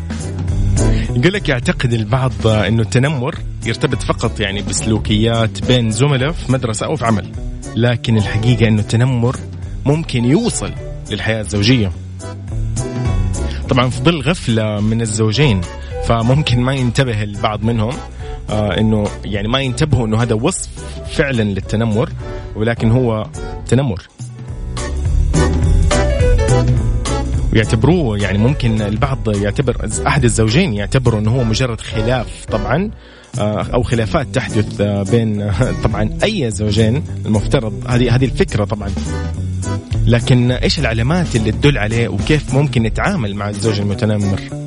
يقول 1.09 1.33
لك 1.33 1.49
يعتقد 1.49 1.93
البعض 1.93 2.47
إنه 2.47 2.81
التنمر 2.81 3.35
يرتبط 3.65 4.03
فقط 4.03 4.39
يعني 4.39 4.61
بسلوكيات 4.61 5.65
بين 5.65 5.91
زملاء 5.91 6.31
في 6.31 6.51
مدرسة 6.51 6.85
أو 6.85 6.95
في 6.95 7.05
عمل 7.05 7.31
لكن 7.75 8.17
الحقيقة 8.17 8.67
إنه 8.67 8.81
التنمر 8.81 9.35
ممكن 9.85 10.25
يوصل 10.25 10.71
للحياة 11.11 11.41
الزوجية. 11.41 11.91
طبعا 13.69 13.89
في 13.89 14.03
ظل 14.03 14.21
غفلة 14.21 14.79
من 14.79 15.01
الزوجين 15.01 15.61
فممكن 16.05 16.61
ما 16.61 16.73
ينتبه 16.73 17.23
البعض 17.23 17.63
منهم 17.63 17.93
آه 18.49 18.79
إنه 18.79 19.07
يعني 19.25 19.47
ما 19.47 19.61
ينتبهوا 19.61 20.07
إنه 20.07 20.21
هذا 20.21 20.33
وصف 20.33 20.69
فعلا 21.11 21.43
للتنمر. 21.43 22.09
ولكن 22.57 22.91
هو 22.91 23.27
تنمر. 23.67 24.07
ويعتبروه 27.53 28.17
يعني 28.17 28.37
ممكن 28.37 28.81
البعض 28.81 29.35
يعتبر 29.35 29.89
أحد 30.07 30.23
الزوجين 30.23 30.73
يعتبروا 30.73 31.19
إنه 31.19 31.31
هو 31.31 31.43
مجرد 31.43 31.81
خلاف 31.81 32.45
طبعا 32.45 32.91
آه، 33.39 33.65
أو 33.73 33.83
خلافات 33.83 34.27
تحدث 34.27 34.81
آه، 34.81 35.03
بين 35.03 35.51
طبعا 35.83 36.17
أي 36.23 36.51
زوجين 36.51 37.03
المفترض. 37.25 37.83
هذه 37.87 38.15
هذه 38.15 38.25
الفكرة 38.25 38.65
طبعا. 38.65 38.91
لكن 40.05 40.51
إيش 40.51 40.79
العلامات 40.79 41.35
اللي 41.35 41.51
تدل 41.51 41.77
عليه 41.77 42.07
وكيف 42.07 42.53
ممكن 42.53 42.83
نتعامل 42.83 43.35
مع 43.35 43.49
الزوج 43.49 43.79
المتنمر؟ 43.79 44.66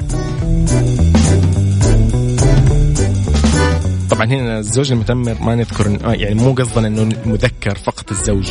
طبعا 4.20 4.32
هنا 4.32 4.58
الزوج 4.58 4.92
المتنمر 4.92 5.36
ما 5.40 5.54
نذكر 5.54 5.98
آه 6.04 6.12
يعني 6.12 6.34
مو 6.34 6.52
قصدنا 6.52 6.88
إنه 6.88 7.16
مذكر 7.26 7.74
فقط 7.74 8.10
الزوج 8.10 8.50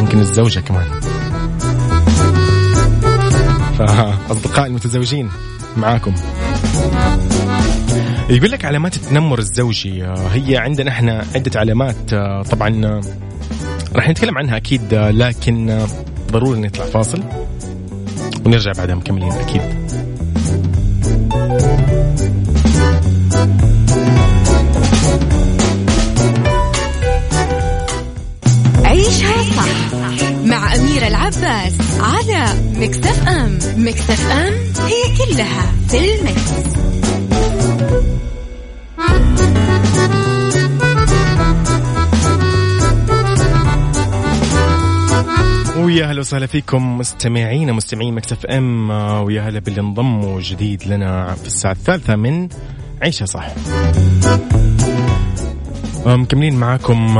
ممكن 0.00 0.18
الزوجة 0.18 0.60
كمان. 0.60 0.86
فاصدقاء 3.78 4.66
المتزوجين 4.66 5.30
معاكم. 5.76 6.14
يقول 8.30 8.50
لك 8.50 8.64
علامات 8.64 8.96
التنمر 8.96 9.38
الزوجي 9.38 10.04
آه، 10.04 10.28
هي 10.28 10.56
عندنا 10.56 10.90
إحنا 10.90 11.24
عدة 11.34 11.60
علامات 11.60 12.12
آه، 12.12 12.42
طبعا 12.42 13.00
راح 13.94 14.08
نتكلم 14.08 14.38
عنها 14.38 14.56
أكيد 14.56 14.94
لكن 14.94 15.86
ضروري 16.32 16.60
نطلع 16.60 16.84
فاصل 16.84 17.22
ونرجع 18.46 18.72
بعدها 18.72 18.94
مكملين 18.94 19.32
أكيد. 19.32 19.85
العباس 31.06 31.74
على 32.00 32.46
مكتف 32.74 33.28
أم. 33.28 33.58
مكتف 33.76 34.30
أم 34.30 34.52
هي 34.86 35.16
كلها 35.18 35.72
في 35.88 36.14
المكس. 36.14 36.76
ويا 45.76 46.06
هلا 46.06 46.20
وسهلا 46.20 46.46
فيكم 46.46 46.98
مستمعين 46.98 47.72
مستمعين 47.72 48.14
مكتف 48.14 48.46
ام. 48.46 48.90
ويا 49.24 49.42
هلا 49.42 49.58
باللي 49.58 49.80
انضموا 49.80 50.40
جديد 50.40 50.82
لنا 50.86 51.34
في 51.34 51.46
الساعة 51.46 51.72
الثالثة 51.72 52.16
من 52.16 52.48
عيشها 53.02 53.26
صح. 53.26 53.46
مكملين 56.06 56.54
معاكم 56.54 57.16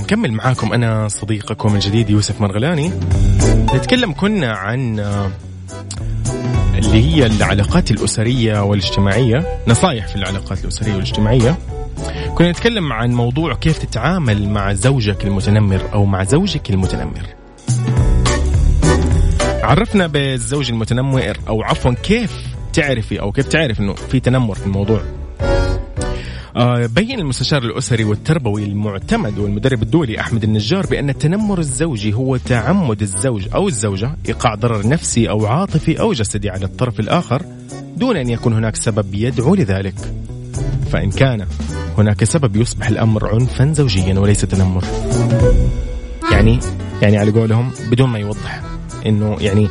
مكمل 0.00 0.32
معاكم 0.32 0.72
أنا 0.72 1.08
صديقكم 1.08 1.74
الجديد 1.74 2.10
يوسف 2.10 2.40
مرغلاني. 2.40 2.92
نتكلم 3.74 4.12
كنا 4.12 4.52
عن 4.52 4.98
اللي 6.74 7.04
هي 7.04 7.26
العلاقات 7.26 7.90
الأسرية 7.90 8.62
والاجتماعية 8.62 9.46
نصائح 9.68 10.06
في 10.06 10.16
العلاقات 10.16 10.64
الأسرية 10.64 10.92
والاجتماعية. 10.92 11.58
كنا 12.34 12.50
نتكلم 12.50 12.92
عن 12.92 13.12
موضوع 13.12 13.54
كيف 13.54 13.78
تتعامل 13.78 14.48
مع 14.48 14.72
زوجك 14.72 15.24
المتنمر 15.24 15.80
أو 15.92 16.04
مع 16.04 16.24
زوجك 16.24 16.70
المتنمر. 16.70 17.26
عرفنا 19.62 20.06
بالزوج 20.06 20.70
المتنمر 20.70 21.38
أو 21.48 21.62
عفوا 21.62 21.92
كيف 22.02 22.32
تعرفي 22.72 23.20
أو 23.20 23.32
كيف 23.32 23.48
تعرف 23.48 23.80
أنه 23.80 23.94
في 23.94 24.20
تنمر 24.20 24.54
في 24.54 24.66
الموضوع. 24.66 25.00
آه، 25.00 25.17
بين 26.66 27.18
المستشار 27.20 27.62
الأسري 27.62 28.04
والتربوي 28.04 28.64
المعتمد 28.64 29.38
والمدرب 29.38 29.82
الدولي 29.82 30.20
أحمد 30.20 30.44
النجار 30.44 30.86
بأن 30.86 31.10
التنمر 31.10 31.58
الزوجي 31.58 32.12
هو 32.14 32.36
تعمد 32.36 33.02
الزوج 33.02 33.48
أو 33.54 33.68
الزوجة 33.68 34.16
إيقاع 34.28 34.54
ضرر 34.54 34.88
نفسي 34.88 35.30
أو 35.30 35.46
عاطفي 35.46 36.00
أو 36.00 36.12
جسدي 36.12 36.50
على 36.50 36.64
الطرف 36.64 37.00
الآخر 37.00 37.42
دون 37.96 38.16
أن 38.16 38.28
يكون 38.30 38.52
هناك 38.52 38.76
سبب 38.76 39.14
يدعو 39.14 39.54
لذلك. 39.54 39.94
فإن 40.92 41.10
كان 41.10 41.46
هناك 41.98 42.24
سبب 42.24 42.56
يصبح 42.56 42.88
الأمر 42.88 43.34
عنفا 43.34 43.72
زوجيا 43.72 44.18
وليس 44.18 44.40
تنمر. 44.40 44.84
يعني 46.32 46.58
يعني 47.02 47.16
على 47.18 47.30
قولهم 47.30 47.70
بدون 47.90 48.08
ما 48.08 48.18
يوضح 48.18 48.62
إنه 49.06 49.36
يعني 49.40 49.68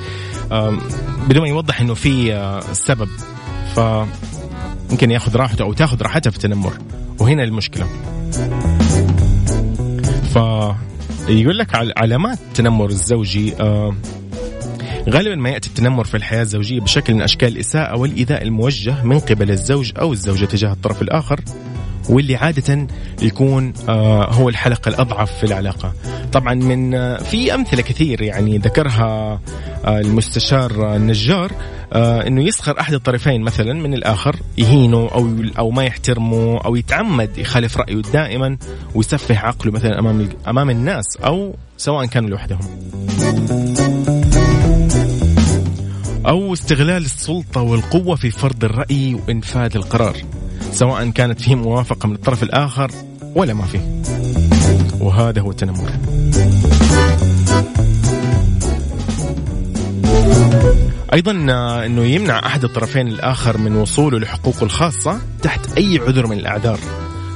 بدون 1.30 1.42
ما 1.42 1.48
يوضح 1.48 1.82
إنه 1.82 1.94
في 1.94 2.34
آه، 2.34 2.60
سبب. 2.60 3.10
ف 3.76 3.80
ممكن 4.92 5.12
ياخذ 5.12 5.36
راحته 5.36 5.64
أو 5.64 5.74
تاخذ 5.74 6.02
راحتها 6.02 6.30
في 6.30 6.38
التنمر. 6.38 6.74
وهنا 7.20 7.44
المشكلة. 7.44 7.88
ف 10.34 10.38
يقول 11.30 11.58
لك 11.58 11.76
علامات 11.98 12.38
التنمر 12.38 12.90
الزوجي 12.90 13.56
آه 13.60 13.96
غالبا 15.10 15.36
ما 15.36 15.50
يأتي 15.50 15.70
التنمر 15.70 16.04
في 16.04 16.18
الحياة 16.18 16.42
الزوجية 16.42 16.80
بشكل 16.80 17.14
من 17.14 17.22
أشكال 17.22 17.48
الإساءة 17.48 17.98
والايذاء 17.98 18.44
الموجه 18.44 19.04
من 19.04 19.20
قبل 19.20 19.52
الزوج 19.52 19.92
أو 20.00 20.14
الزوجة 20.14 20.46
تجاه 20.46 20.72
الطرف 20.72 21.02
الآخر 21.02 21.40
واللي 22.10 22.36
عادة 22.36 22.88
يكون 23.22 23.74
آه 23.90 24.34
هو 24.34 24.50
الحلقة 24.50 24.90
الأضعف 24.90 25.38
في 25.38 25.44
العلاقة. 25.44 25.94
طبعا 26.34 26.54
من 26.54 26.96
آه 26.96 27.18
في 27.18 27.54
أمثلة 27.56 27.82
كثير 27.82 28.22
يعني 28.22 28.58
ذكرها 28.58 29.40
آه 29.86 30.00
المستشار 30.00 30.96
النجار 30.96 31.52
آه 31.94 32.28
إنه 32.28 32.44
يسخر 32.44 32.80
أحد 32.80 32.94
الطرفين 32.94 33.42
مثلا 33.42 33.74
من 33.74 33.94
الآخر 33.94 34.36
يهينه 34.58 35.10
أو 35.14 35.30
أو 35.60 35.72
ما 35.72 35.84
يحترمه 35.84 36.58
أو 36.66 36.76
يتعمد 36.76 37.38
يخالف 37.38 37.78
رأيه 37.78 38.02
دائما 38.14 38.58
ويسفه 38.96 39.38
عقله 39.38 39.72
مثلا 39.72 40.00
أمام 40.00 40.30
أمام 40.48 40.70
الناس 40.70 41.18
أو 41.26 41.56
سواء 41.78 42.06
كانوا 42.06 42.30
لوحدهم. 42.30 42.60
أو 46.28 46.54
استغلال 46.54 47.06
السلطة 47.06 47.62
والقوة 47.62 48.16
في 48.16 48.32
فرض 48.32 48.64
الرأي 48.64 49.14
وإنفاذ 49.14 49.76
القرار 49.76 50.18
سواء 50.72 51.10
كانت 51.10 51.42
فيه 51.42 51.56
موافقة 51.56 52.08
من 52.08 52.16
الطرف 52.16 52.44
الآخر 52.44 52.92
ولا 53.36 53.54
ما 53.54 53.66
فيه. 53.66 54.02
وهذا 55.00 55.42
هو 55.42 55.52
التنمر. 55.52 55.92
أيضا 61.14 61.48
آه، 61.50 61.86
إنه 61.86 62.04
يمنع 62.04 62.40
أحد 62.46 62.64
الطرفين 62.64 63.08
الآخر 63.08 63.58
من 63.58 63.76
وصوله 63.76 64.20
لحقوقه 64.20 64.64
الخاصة 64.64 65.20
تحت 65.42 65.78
أي 65.78 66.00
عذر 66.08 66.28
من 66.28 66.38
الأعذار. 66.38 66.80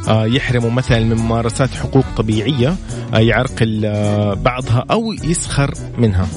آه، 0.07 0.25
يحرمه 0.25 0.69
مثلا 0.69 0.99
من 0.99 1.15
ممارسات 1.15 1.69
حقوق 1.69 2.05
طبيعية 2.17 2.75
آه، 3.13 3.19
يعرقل 3.19 3.81
بعضها 4.35 4.85
أو 4.91 5.13
يسخر 5.13 5.73
منها. 5.97 6.27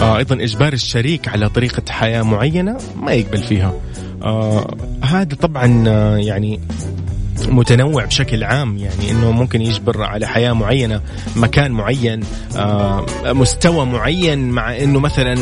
أيضا 0.00 0.34
إجبار 0.34 0.72
الشريك 0.72 1.28
على 1.28 1.48
طريقة 1.48 1.82
حياة 1.92 2.22
معينة 2.22 2.78
ما 3.02 3.12
يقبل 3.12 3.38
فيها. 3.38 3.72
هذا 5.02 5.34
طبعا 5.40 5.66
يعني 6.18 6.60
متنوع 7.48 8.04
بشكل 8.04 8.44
عام 8.44 8.78
يعني 8.78 9.10
إنه 9.10 9.30
ممكن 9.30 9.62
يجبر 9.62 10.02
على 10.02 10.26
حياة 10.26 10.52
معينة 10.52 11.00
مكان 11.36 11.72
معين 11.72 12.20
آه، 12.56 13.06
مستوى 13.24 13.86
معين 13.86 14.50
مع 14.50 14.76
إنه 14.76 15.00
مثلا 15.00 15.36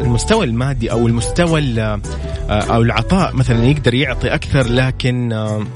المستوى 0.00 0.44
المادي 0.44 0.90
أو 0.90 1.06
المستوى 1.06 1.80
آه، 1.80 2.00
أو 2.48 2.82
العطاء 2.82 3.34
مثلا 3.34 3.64
يقدر 3.64 3.94
يعطي 3.94 4.34
أكثر 4.34 4.68
لكن 4.68 5.32
آه، 5.32 5.66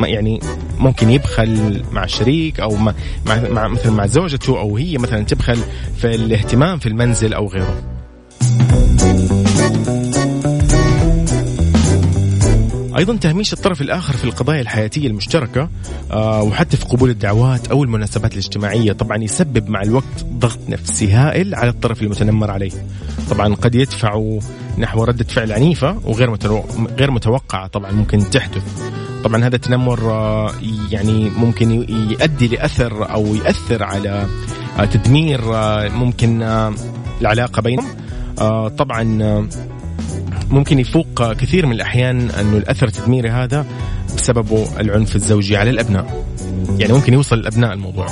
يعني 0.00 0.40
ممكن 0.78 1.10
يبخل 1.10 1.82
مع 1.92 2.04
الشريك 2.04 2.60
أو 2.60 2.76
مع, 2.76 2.94
مع 3.26 3.68
مثلا 3.68 3.92
مع 3.92 4.06
زوجته 4.06 4.60
أو 4.60 4.76
هي 4.76 4.98
مثلا 4.98 5.24
تبخل 5.24 5.58
في 5.96 6.14
الاهتمام 6.14 6.78
في 6.78 6.88
المنزل 6.88 7.34
أو 7.34 7.46
غيره. 7.48 7.82
أيضا 12.98 13.16
تهميش 13.16 13.52
الطرف 13.52 13.80
الآخر 13.80 14.16
في 14.16 14.24
القضايا 14.24 14.60
الحياتية 14.60 15.06
المشتركة 15.06 15.68
آه، 16.10 16.42
وحتى 16.42 16.76
في 16.76 16.84
قبول 16.84 17.10
الدعوات 17.10 17.68
أو 17.68 17.84
المناسبات 17.84 18.32
الاجتماعية. 18.32 18.92
طبعا 18.92 19.16
يسبب 19.16 19.68
مع 19.68 19.82
الوقت 19.82 20.24
ضغط 20.24 20.58
نفسي 20.68 21.12
هائل 21.12 21.54
على 21.54 21.70
الطرف 21.70 22.02
المتنمر 22.02 22.50
عليه. 22.50 22.70
طبعا 23.30 23.54
قد 23.54 23.74
يدفع 23.74 24.38
نحو 24.78 25.04
ردة 25.04 25.24
فعل 25.24 25.52
عنيفة 25.52 26.00
وغير 26.04 26.34
غير 26.98 27.10
متوقعة 27.10 27.66
طبعا 27.66 27.92
ممكن 27.92 28.30
تحدث. 28.30 28.62
طبعا 29.24 29.44
هذا 29.44 29.56
التنمر 29.56 30.10
آه، 30.10 30.52
يعني 30.90 31.30
ممكن 31.30 31.70
يؤدي 32.10 32.48
لأثر 32.48 33.12
أو 33.12 33.34
ياثر 33.34 33.82
على 33.82 34.26
آه، 34.78 34.84
تدمير 34.84 35.40
ممكن 35.90 36.42
العلاقة 37.20 37.62
بينهم. 37.62 37.86
طبعا 38.78 39.48
ممكن 40.50 40.78
يفوق 40.78 41.32
كثير 41.32 41.66
من 41.66 41.72
الأحيان 41.72 42.30
أنه 42.30 42.56
الأثر 42.56 42.86
التدميري 42.86 43.30
هذا 43.30 43.66
بسببه 44.16 44.80
العنف 44.80 45.16
الزوجي 45.16 45.56
على 45.56 45.70
الأبناء. 45.70 46.24
يعني 46.78 46.92
ممكن 46.92 47.12
يوصل 47.12 47.38
الأبناء 47.38 47.72
الموضوع. 47.72 48.06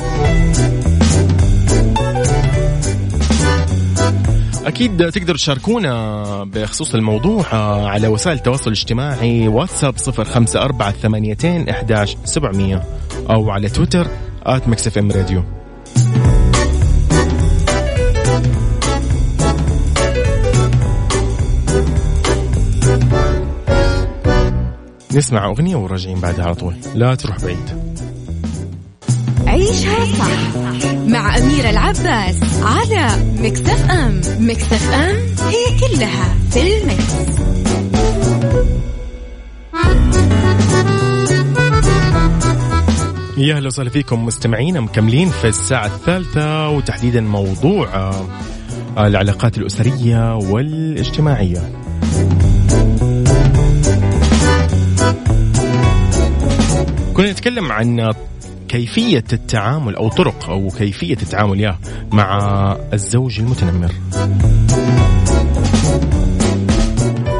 أكيد 4.66 5.10
تقدروا 5.10 5.36
تشاركونا 5.36 6.44
بخصوص 6.44 6.94
الموضوع 6.94 7.54
على 7.88 8.08
وسائل 8.08 8.36
التواصل 8.36 8.66
الاجتماعي 8.66 9.48
واتساب 9.48 9.98
صفر 9.98 10.24
خمسة 10.24 10.62
أربعة 10.62 10.92
ثمانيتين 10.92 11.68
إحداش 11.68 12.16
سبعمية 12.24 12.82
أو 13.30 13.50
على 13.50 13.68
تويتر 13.68 14.06
مكسف 14.46 14.98
إم 14.98 15.10
راديو. 15.10 15.44
نسمع 25.14 25.46
أغنية 25.46 25.76
وراجعين 25.76 26.20
بعدها 26.20 26.44
على 26.44 26.54
طول 26.54 26.74
لا 26.94 27.14
تروح 27.14 27.44
بعيد 27.44 27.84
عيشها 29.46 30.04
صح 30.04 30.56
مع 31.06 31.38
أميرة 31.38 31.70
العباس 31.70 32.40
على 32.62 33.08
مكتف 33.40 33.90
أم 33.90 34.20
مكتف 34.38 34.90
أم 34.92 35.16
هي 35.48 35.78
كلها 35.80 36.34
في 36.50 36.78
المكس. 36.78 37.14
يا 43.36 43.56
أهلا 43.56 43.66
وسهلا 43.66 43.90
فيكم 43.90 44.26
مستمعين 44.26 44.80
مكملين 44.80 45.28
في 45.28 45.48
الساعة 45.48 45.86
الثالثة 45.86 46.68
وتحديدا 46.68 47.20
موضوع 47.20 47.88
آه، 47.94 48.26
العلاقات 48.98 49.58
الأسرية 49.58 50.36
والاجتماعية. 50.36 51.83
كنا 57.14 57.30
نتكلم 57.30 57.72
عن 57.72 58.12
كيفية 58.68 59.24
التعامل 59.32 59.96
أو 59.96 60.08
طرق 60.08 60.50
أو 60.50 60.68
كيفية 60.68 61.16
التعامل 61.22 61.60
يا 61.60 61.78
مع 62.12 62.38
الزوج 62.92 63.40
المتنمر. 63.40 63.92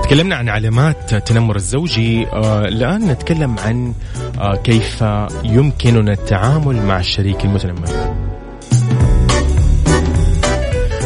تكلمنا 0.03 0.37
عن 0.37 0.49
علامات 0.49 1.13
التنمر 1.13 1.57
الزوجي 1.57 2.27
آه 2.27 2.65
الآن 2.69 3.07
نتكلم 3.07 3.59
عن 3.59 3.95
آه 4.39 4.57
كيف 4.57 5.05
يمكننا 5.45 6.13
التعامل 6.13 6.87
مع 6.87 6.99
الشريك 6.99 7.45
المتنمر. 7.45 8.14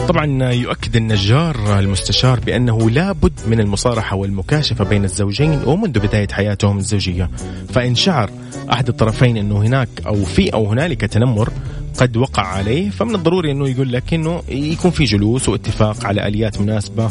طبعا 0.09 0.52
يؤكد 0.52 0.96
النجار 0.96 1.78
المستشار 1.78 2.40
بأنه 2.40 2.90
لا 2.90 3.12
بد 3.12 3.40
من 3.46 3.61
المصارحة 3.61 4.16
والمكاشفة 4.16 4.84
بين 4.84 5.04
الزوجين 5.04 5.62
ومنذ 5.66 5.98
بداية 5.98 6.28
حياتهم 6.28 6.78
الزوجية. 6.78 7.30
فإن 7.68 7.94
شعر 7.94 8.30
أحد 8.72 8.88
الطرفين 8.88 9.36
أنه 9.36 9.62
هناك 9.62 9.88
أو 10.06 10.24
في 10.24 10.52
أو 10.54 10.66
هنالك 10.66 11.00
تنمر 11.00 11.50
قد 11.98 12.16
وقع 12.16 12.42
عليه 12.42 12.90
فمن 12.90 13.14
الضروري 13.14 13.50
أنه 13.50 13.68
يقول 13.68 13.92
لك 13.92 14.14
إنه 14.14 14.42
يكون 14.48 14.90
في 14.90 15.04
جلوس 15.04 15.48
واتفاق 15.48 16.06
على 16.06 16.28
آليات 16.28 16.61
مناسبة 16.61 17.11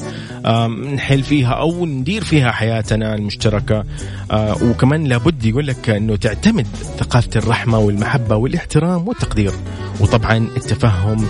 نحل 0.94 1.24
فيها 1.24 1.54
أو 1.54 1.86
ندير 1.86 2.24
فيها 2.24 2.52
حياتنا 2.52 3.16
المشتركة. 3.16 3.84
آه، 4.32 4.64
وكمان 4.64 5.04
لابد 5.04 5.46
يقول 5.46 5.68
لك 5.68 5.90
أنه 5.90 6.16
تعتمد 6.16 6.68
ثقافة 6.98 7.30
الرحمة 7.36 7.80
والمحبة 7.80 8.36
والاحترام 8.36 9.08
والتقدير. 9.08 9.52
وطبعا 10.00 10.38
التفهم 10.38 11.26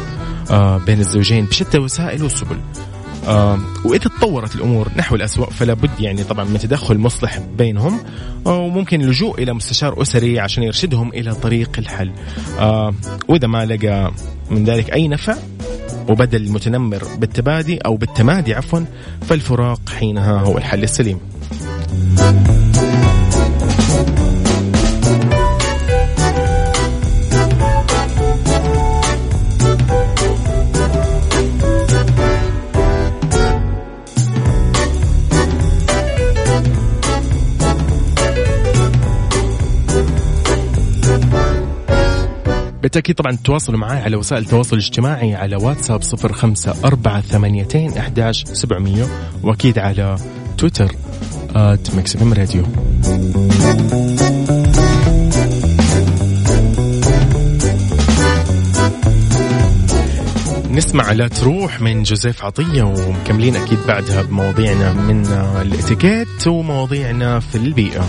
بين 0.86 1.00
الزوجين 1.00 1.46
بشتى 1.46 1.78
الوسائل 1.78 2.24
والسبل 2.24 2.58
آه 3.28 3.60
وإذا 3.86 4.04
تطورت 4.04 4.56
الأمور 4.56 4.88
نحو 4.96 5.16
الاسوء 5.16 5.50
فلا 5.50 5.74
بد 5.74 6.00
يعني 6.00 6.24
طبعا 6.24 6.46
من 6.46 6.60
تدخل 6.60 6.98
مصلح 6.98 7.40
بينهم 7.58 8.00
آه 8.48 8.60
وممكن 8.60 9.02
اللجوء 9.02 9.42
إلى 9.44 9.54
مستشار 9.54 10.02
أسري 10.02 10.40
عشان 10.40 10.64
يرشدهم 10.64 11.10
إلى 11.10 11.36
طريق 11.36 11.70
الحل. 11.78 12.12
آه 12.60 12.94
وإذا 13.28 13.48
ما 13.48 13.66
لقى 13.66 14.12
من 14.52 14.64
ذلك 14.64 14.94
أي 14.94 15.08
نفع 15.08 15.36
وبدل 16.10 16.42
المتنمر 16.42 17.04
بالتبادي 17.18 17.78
أو 17.78 17.98
بالتمادي 17.98 18.54
عفوا 18.54 18.80
فالفراق 19.22 19.82
حينها 19.90 20.40
هو 20.40 20.58
الحل 20.58 20.84
السليم. 20.84 21.20
بالتأكيد 42.88 43.16
طبعا 43.16 43.38
تواصلوا 43.44 43.80
معي 43.80 44.02
على 44.02 44.16
وسائل 44.16 44.44
التواصل 44.44 44.76
الاجتماعي 44.76 45.36
على 45.36 45.56
واتساب 45.56 46.02
صفر 46.02 46.34
خمسة 46.34 46.76
أربعة 46.86 47.22
ثمانيتين 47.22 47.98
أحداش 47.98 48.44
سبعمية 48.44 49.06
وأكيد 49.44 49.80
على 49.80 50.16
تويتر 50.58 50.92
at 51.56 51.96
Mix 51.96 52.16
Radio. 52.16 52.64
نسمع 60.72 61.12
لا 61.12 61.28
تروح 61.28 61.82
من 61.82 62.04
جوزيف 62.04 62.46
عطية 62.46 62.84
ومكملين 62.84 63.56
أكيد 63.56 63.80
بعدها 63.88 64.22
بمواضيعنا 64.22 64.94
من 64.94 65.26
الإتيكيت 65.62 66.48
ومواضيعنا 66.48 67.40
في 67.40 67.56
البيئة. 67.56 68.08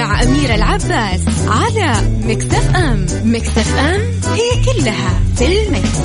مع 0.00 0.22
أميرة 0.22 0.54
العباس 0.54 1.20
على 1.48 1.92
مكتف 2.24 2.76
أم 2.76 3.06
مكتف 3.24 3.76
أم 3.76 4.00
هي 4.32 4.64
كلها 4.64 5.20
في 5.36 5.46
المكس. 5.46 5.98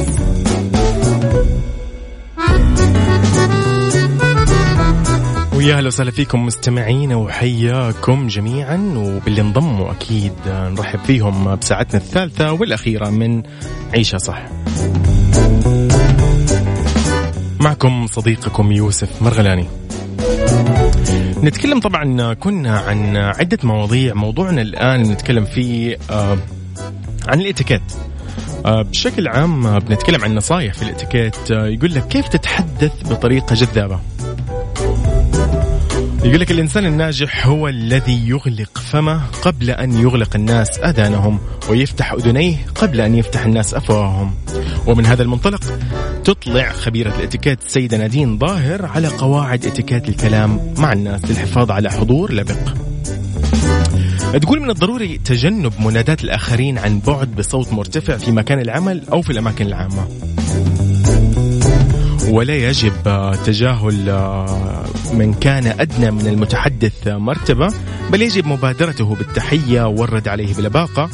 ويا 5.53 5.75
أهلا 5.77 5.87
وسهلا 5.87 6.11
فيكم 6.11 6.45
مستمعينا 6.45 7.15
وحياكم 7.15 8.27
جميعا 8.27 8.93
وباللي 8.97 9.41
انضموا 9.41 9.91
أكيد 9.91 10.33
نرحب 10.47 10.99
فيهم 10.99 11.55
بساعتنا 11.55 11.99
الثالثة 12.01 12.51
والأخيرة 12.51 13.09
من 13.09 13.43
عيشة 13.93 14.17
صح. 14.17 14.45
معكم 17.59 18.07
صديقكم 18.07 18.71
يوسف 18.71 19.21
مرغلاني. 19.21 19.84
نتكلم 21.43 21.80
طبعا 21.80 22.34
كنا 22.34 22.80
عن 22.80 23.18
عدة 23.18 23.58
مواضيع. 23.64 24.14
موضوعنا 24.14 24.62
الآن 24.62 25.01
نتكلم 25.01 25.45
فيه 25.45 25.97
آه 26.10 26.38
عن 27.28 27.41
الإتيكيت. 27.41 27.82
آه 28.66 28.82
بشكل 28.82 29.28
عام 29.28 29.80
بنتكلم 29.80 30.24
عن 30.24 30.36
نصايح 30.36 30.74
في 30.74 30.82
الإتيكيت. 30.82 31.51
آه 31.51 31.68
يقول 31.68 31.93
لك 31.93 32.08
كيف 32.08 32.28
تتحدث 32.28 32.91
بطريقة 33.12 33.53
جذابة؟ 33.56 33.99
يقول 36.26 36.39
لك 36.39 36.51
الإنسان 36.51 36.86
الناجح 36.86 37.47
هو 37.47 37.67
الذي 37.67 38.30
يغلق 38.30 38.78
فمه 38.78 39.26
قبل 39.41 39.69
أن 39.69 39.91
يغلق 39.91 40.36
الناس 40.36 40.80
أذانهم 40.80 41.39
ويفتح 41.69 42.11
أذنيه 42.11 42.55
قبل 42.76 43.01
أن 43.01 43.15
يفتح 43.15 43.45
الناس 43.45 43.73
أفواههم. 43.73 44.34
ومن 44.88 45.05
هذا 45.05 45.23
المنطلق 45.23 45.63
تطلع 46.23 46.71
خبيرة 46.71 47.15
الاتيكيت 47.15 47.59
السيدة 47.65 47.97
نادين 47.97 48.38
ظاهر 48.38 48.86
على 48.86 49.07
قواعد 49.07 49.65
اتيكيت 49.65 50.09
الكلام 50.09 50.73
مع 50.78 50.93
الناس 50.93 51.26
للحفاظ 51.26 51.71
على 51.71 51.91
حضور 51.91 52.34
لبق. 52.34 52.73
تقول 54.41 54.61
من 54.61 54.69
الضروري 54.69 55.17
تجنب 55.17 55.73
منادات 55.80 56.23
الآخرين 56.23 56.78
عن 56.78 56.99
بعد 56.99 57.36
بصوت 57.36 57.73
مرتفع 57.73 58.17
في 58.17 58.32
مكان 58.32 58.59
العمل 58.59 59.01
أو 59.11 59.21
في 59.21 59.30
الأماكن 59.30 59.65
العامة. 59.65 60.07
ولا 62.30 62.55
يجب 62.55 62.93
تجاهل 63.45 63.93
من 65.13 65.34
كان 65.34 65.67
أدنى 65.67 66.11
من 66.11 66.28
المتحدث 66.28 67.07
مرتبة 67.07 67.73
بل 68.11 68.21
يجب 68.21 68.47
مبادرته 68.47 69.15
بالتحية 69.15 69.88
والرد 69.88 70.28
عليه 70.28 70.53
بلباقة 70.53 71.09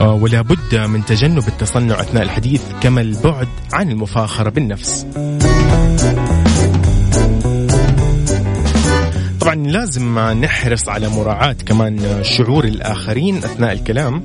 آه، 0.00 0.14
ولا 0.14 0.42
بد 0.42 0.74
من 0.74 1.04
تجنب 1.04 1.48
التصنع 1.48 2.00
أثناء 2.00 2.22
الحديث 2.22 2.62
كما 2.80 3.00
البعد 3.00 3.48
عن 3.72 3.90
المفاخرة 3.90 4.50
بالنفس. 4.50 5.06
طبعا 9.40 9.54
لازم 9.54 10.18
نحرص 10.18 10.88
على 10.88 11.08
مراعاة 11.08 11.56
كمان 11.66 12.22
شعور 12.22 12.64
الآخرين 12.64 13.36
أثناء 13.36 13.72
الكلام. 13.72 14.24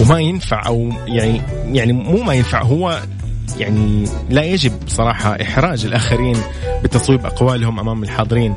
وما 0.00 0.20
ينفع 0.20 0.66
أو 0.66 0.92
يعني 1.06 1.42
يعني 1.72 1.92
مو 1.92 2.22
ما 2.22 2.34
ينفع 2.34 2.62
هو 2.62 3.00
يعني 3.58 4.04
لا 4.30 4.42
يجب 4.42 4.72
صراحة 4.86 5.42
إحراج 5.42 5.84
الآخرين 5.84 6.36
بتصويب 6.84 7.26
أقوالهم 7.26 7.80
أمام 7.80 8.02
الحاضرين. 8.02 8.54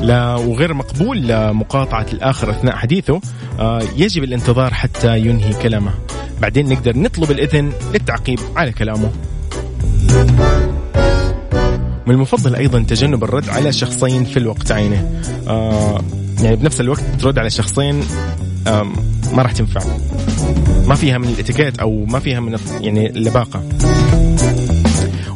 لا 0.00 0.34
وغير 0.34 0.74
مقبول 0.74 1.52
مقاطعة 1.54 2.06
الآخر 2.12 2.50
أثناء 2.50 2.76
حديثه 2.76 3.20
آه، 3.58 3.82
يجب 3.96 4.24
الانتظار 4.24 4.74
حتى 4.74 5.18
ينهي 5.18 5.52
كلامه. 5.52 5.94
بعدين 6.40 6.68
نقدر 6.68 6.98
نطلب 6.98 7.30
الإذن 7.30 7.72
للتعقيب 7.92 8.38
على 8.56 8.72
كلامه. 8.72 9.10
من 12.06 12.14
المفضل 12.14 12.54
أيضا 12.54 12.82
تجنب 12.82 13.24
الرد 13.24 13.48
على 13.48 13.72
شخصين 13.72 14.24
في 14.24 14.36
الوقت 14.36 14.72
عينه. 14.72 15.22
آه 15.48 16.00
يعني 16.42 16.56
بنفس 16.56 16.80
الوقت 16.80 17.04
ترد 17.20 17.38
على 17.38 17.50
شخصين 17.50 18.04
ما 19.32 19.42
راح 19.42 19.52
تنفع. 19.52 19.80
ما 20.90 20.96
فيها 20.96 21.18
من 21.18 21.28
الاتيكيت 21.28 21.78
أو 21.78 22.04
ما 22.04 22.18
فيها 22.18 22.40
من 22.40 22.58
يعني 22.80 23.10
اللباقة. 23.10 23.62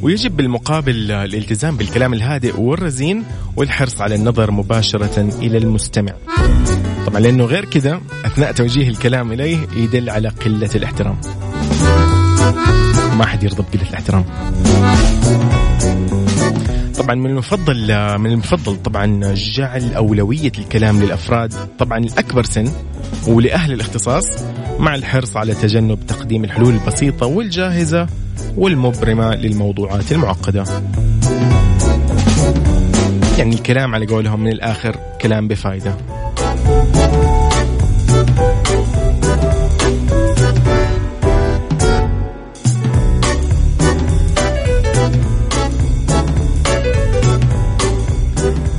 ويجب 0.03 0.37
بالمقابل 0.37 1.13
الالتزام 1.13 1.77
بالكلام 1.77 2.15
الهادئ 2.15 2.61
والرزين 2.61 3.25
والحرص 3.57 4.01
على 4.01 4.15
النظر 4.15 4.51
مباشرة 4.51 5.21
إلى 5.21 5.59
المستمع. 5.59 6.13
طبعا 7.07 7.21
لأنه 7.21 7.45
غير 7.45 7.65
كذا 7.65 8.01
أثناء 8.25 8.53
توجيه 8.53 8.89
الكلام 8.89 9.33
إليه 9.33 9.59
يدل 9.77 10.11
على 10.11 10.29
قلة 10.29 10.71
الاحترام. 10.75 11.21
ما 13.19 13.27
حد 13.27 13.43
يرضى 13.43 13.65
بقلة 13.73 13.89
الاحترام. 13.89 14.25
طبعا 16.99 17.15
من 17.15 17.31
المفضل 17.31 17.77
من 18.19 18.31
المفضل 18.31 18.77
طبعا 18.83 19.35
جعل 19.35 19.95
أولوية 19.95 20.53
الكلام 20.59 21.03
للأفراد 21.03 21.55
طبعا 21.79 21.99
الأكبر 21.99 22.43
سن 22.43 22.73
ولأهل 23.27 23.73
الاختصاص 23.73 24.25
مع 24.79 24.95
الحرص 24.95 25.37
على 25.37 25.55
تجنب 25.55 26.07
تقديم 26.07 26.45
الحلول 26.45 26.75
البسيطة 26.75 27.27
والجاهزة 27.27 28.07
والمبرمة 28.57 29.35
للموضوعات 29.35 30.13
المعقدة. 30.13 30.65
يعني 33.39 33.55
الكلام 33.55 33.95
على 33.95 34.07
قولهم 34.07 34.41
من 34.41 34.53
الآخر 34.53 34.97
كلام 35.21 35.49
بفايدة. 35.49 35.95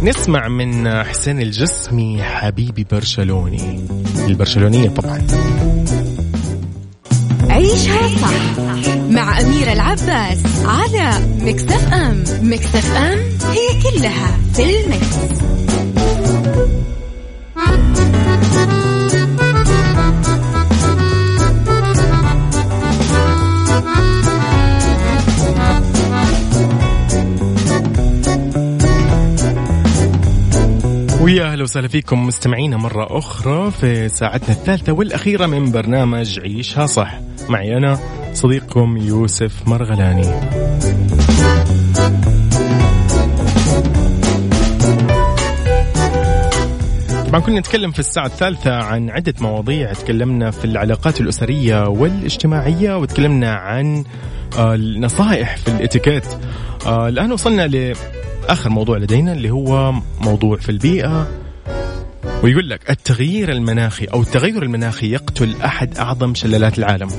نسمع 0.06 0.47
من 0.47 1.03
حسين 1.03 1.41
الجسمي 1.41 2.24
حبيبي 2.24 2.86
برشلوني. 2.91 3.86
البرشلونية 4.28 4.89
طبعا. 4.89 5.28
عيشها 7.49 8.08
صح 8.22 8.60
مع 9.10 9.41
أميرة 9.41 9.74
العباس 9.74 10.43
على 10.66 11.28
مكتف 11.41 11.93
أم. 11.93 12.24
مكتف 12.41 12.95
أم 12.95 13.20
هي 13.51 13.82
كلها 13.84 14.38
في 14.53 14.64
المكس. 14.64 15.41
ويا 31.26 31.43
أهلا 31.43 31.63
وسهلا 31.63 31.88
فيكم 31.88 32.28
مستمعينا 32.28 32.78
مرة 32.78 33.17
أخرى 33.17 33.71
في 33.71 34.09
ساعتنا 34.09 34.49
الثالثة 34.49 34.93
والأخيرة 34.93 35.45
من 35.45 35.71
برنامج 35.71 36.39
عيشها 36.39 36.86
صح. 36.86 37.19
معي 37.49 37.78
أنا 37.78 37.99
صديقكم 38.34 38.97
يوسف 38.97 39.67
مرغلاني. 39.67 40.23
طبعا 47.28 47.39
كنا 47.39 47.59
نتكلم 47.59 47.91
في 47.91 47.99
الساعة 47.99 48.26
الثالثة 48.26 48.76
عن 48.76 49.09
عدة 49.09 49.34
مواضيع. 49.41 49.93
تكلمنا 49.93 50.51
في 50.51 50.65
العلاقات 50.65 51.21
الأسرية 51.21 51.88
والاجتماعية 51.88 52.97
وتكلمنا 52.97 53.53
عن 53.53 54.03
آه، 54.57 54.76
النصائح 54.76 55.57
في 55.57 55.67
الإتيكيت. 55.67 56.26
آه، 56.86 57.07
الآن 57.07 57.32
وصلنا 57.32 57.67
آخر 58.50 58.70
موضوع 58.70 58.98
لدينا 58.98 59.34
اللي 59.34 59.50
هو 59.50 59.93
موضوع 60.22 60.58
في 60.58 60.70
البيئة. 60.70 61.28
ويقول 62.43 62.70
لك 62.70 62.89
التغيير 62.89 63.52
المناخي 63.52 64.06
أو 64.06 64.22
التغير 64.22 64.64
المناخي 64.64 65.12
يقتل 65.12 65.56
أحد 65.66 65.98
أعظم 65.98 66.36
شلالات 66.36 66.80
العالم. 66.80 67.10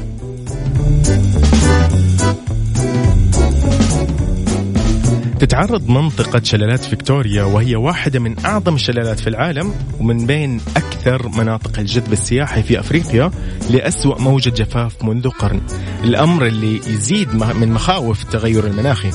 تتعرض 5.40 5.88
منطقة 5.88 6.40
شلالات 6.44 6.84
فيكتوريا 6.84 7.44
وهي 7.44 7.76
واحدة 7.76 8.20
من 8.20 8.36
أعظم 8.44 8.74
الشلالات 8.74 9.20
في 9.20 9.26
العالم 9.26 9.74
ومن 10.00 10.26
بين 10.26 10.60
أكثر 10.76 11.28
مناطق 11.28 11.78
الجذب 11.78 12.12
السياحي 12.12 12.62
في 12.62 12.80
أفريقيا 12.80 13.30
لأسوأ 13.70 14.20
موجة 14.20 14.50
جفاف 14.50 15.04
منذ 15.04 15.28
قرن. 15.28 15.60
الأمر 16.04 16.46
اللي 16.46 16.76
يزيد 16.76 17.34
من 17.34 17.72
مخاوف 17.72 18.22
التغير 18.22 18.66
المناخي. 18.66 19.10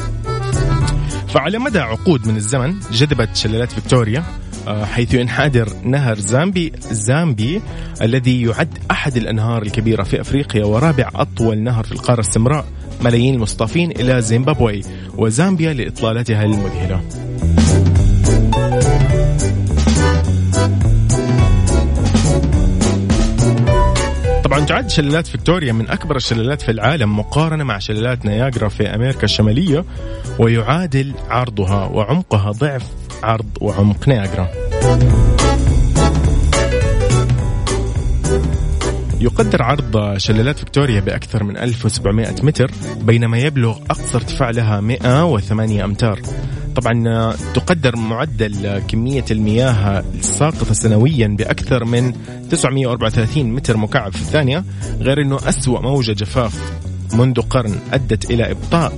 فعلى 1.34 1.59
مدى 1.59 1.79
عقود 1.79 2.27
من 2.27 2.36
الزمن 2.36 2.75
جذبت 2.91 3.36
شلالات 3.36 3.71
فيكتوريا 3.71 4.23
آه، 4.67 4.86
حيث 4.86 5.13
ينحدر 5.13 5.69
نهر 5.84 6.19
زامبي 6.19 6.71
زامبي 6.91 7.61
الذي 8.01 8.41
يعد 8.41 8.77
أحد 8.91 9.17
الأنهار 9.17 9.61
الكبيرة 9.61 10.03
في 10.03 10.21
أفريقيا 10.21 10.65
ورابع 10.65 11.09
أطول 11.15 11.57
نهر 11.57 11.84
في 11.84 11.91
القارة 11.91 12.19
السمراء 12.19 12.65
ملايين 13.01 13.36
المصطافين 13.36 13.91
إلى 13.91 14.21
زيمبابوي 14.21 14.82
وزامبيا 15.17 15.73
لإطلالتها 15.73 16.43
المذهلة. 16.43 17.01
طبعا 24.51 24.65
تعد 24.65 24.89
شلالات 24.89 25.27
فيكتوريا 25.27 25.73
من 25.73 25.89
أكبر 25.89 26.15
الشلالات 26.15 26.61
في 26.61 26.71
العالم 26.71 27.19
مقارنة 27.19 27.63
مع 27.63 27.79
شلالات 27.79 28.25
نياجرا 28.25 28.69
في 28.69 28.95
أمريكا 28.95 29.23
الشمالية 29.23 29.85
ويعادل 30.39 31.13
عرضها 31.29 31.85
وعمقها 31.85 32.51
ضعف 32.51 32.83
عرض 33.23 33.45
وعمق 33.61 34.07
نياجرا. 34.07 34.47
يقدر 39.21 39.63
عرض 39.63 40.17
شلالات 40.17 40.59
فيكتوريا 40.59 40.99
بأكثر 40.99 41.43
من 41.43 41.57
1700 41.57 42.35
متر 42.43 42.71
بينما 43.01 43.37
يبلغ 43.37 43.77
أقصى 43.89 44.17
ارتفاع 44.17 44.49
لها 44.49 44.81
108 44.81 45.85
أمتار. 45.85 46.21
طبعا 46.76 47.34
تقدر 47.53 47.95
معدل 47.95 48.80
كمية 48.80 49.26
المياه 49.32 50.03
الساقطة 50.15 50.74
سنويا 50.74 51.28
بأكثر 51.28 51.86
من 51.86 52.13
934 52.49 53.45
متر 53.53 53.78
مكعب 53.78 54.11
في 54.11 54.22
الثانية 54.22 54.63
غير 54.99 55.22
أنه 55.22 55.39
أسوأ 55.49 55.82
موجة 55.82 56.11
جفاف 56.11 56.82
منذ 57.13 57.41
قرن 57.41 57.76
أدت 57.93 58.32
إلى 58.32 58.51
إبطاء 58.51 58.93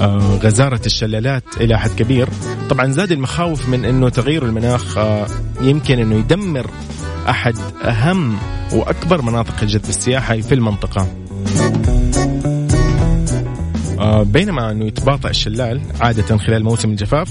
آه، 0.00 0.38
غزارة 0.42 0.80
الشلالات 0.86 1.44
إلى 1.60 1.78
حد 1.78 1.90
كبير. 1.90 2.28
طبعا 2.70 2.92
زاد 2.92 3.12
المخاوف 3.12 3.68
من 3.68 3.84
أنه 3.84 4.08
تغير 4.08 4.44
المناخ 4.44 4.98
آه، 4.98 5.26
يمكن 5.60 5.98
أنه 5.98 6.14
يدمر 6.14 6.70
أحد 7.28 7.54
أهم 7.84 8.38
وأكبر 8.72 9.22
مناطق 9.22 9.54
الجذب 9.62 9.88
السياحي 9.88 10.42
في 10.42 10.54
المنطقة. 10.54 11.08
بينما 14.22 14.70
أنه 14.70 14.84
يتباطأ 14.84 15.30
الشلال 15.30 15.80
عادة 16.00 16.36
خلال 16.36 16.64
موسم 16.64 16.90
الجفاف 16.90 17.28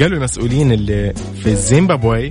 قالوا 0.00 0.18
المسؤولين 0.18 0.72
اللي 0.72 1.12
في 1.42 1.54
زيمبابوي 1.54 2.30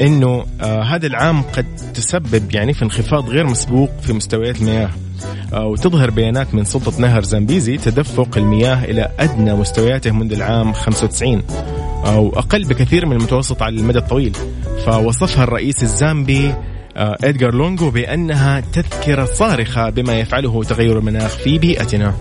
إنه 0.00 0.46
آه 0.60 0.82
هذا 0.82 1.06
العام 1.06 1.42
قد 1.42 1.66
تسبب 1.94 2.54
يعني 2.54 2.74
في 2.74 2.82
انخفاض 2.82 3.28
غير 3.28 3.46
مسبوق 3.46 3.90
في 4.02 4.12
مستويات 4.12 4.60
المياه 4.60 4.90
آه 5.52 5.66
وتظهر 5.66 6.10
بيانات 6.10 6.54
من 6.54 6.64
سلطة 6.64 7.00
نهر 7.00 7.22
زامبيزي 7.22 7.76
تدفق 7.76 8.38
المياه 8.38 8.84
إلى 8.84 9.10
أدنى 9.18 9.54
مستوياته 9.54 10.10
منذ 10.10 10.32
العام 10.32 10.72
95 10.72 11.42
أو 12.06 12.28
أقل 12.28 12.64
بكثير 12.64 13.06
من 13.06 13.16
المتوسط 13.16 13.62
على 13.62 13.80
المدى 13.80 13.98
الطويل. 13.98 14.36
فوصفها 14.86 15.44
الرئيس 15.44 15.82
الزامبي 15.82 16.54
آه، 16.96 17.16
إدغار 17.24 17.54
لونغو 17.54 17.90
بأنها 17.90 18.60
تذكرة 18.60 19.24
صارخة 19.24 19.90
بما 19.90 20.20
يفعله 20.20 20.62
تغير 20.62 20.98
المناخ 20.98 21.30
في 21.30 21.58
بيئتنا. 21.58 22.14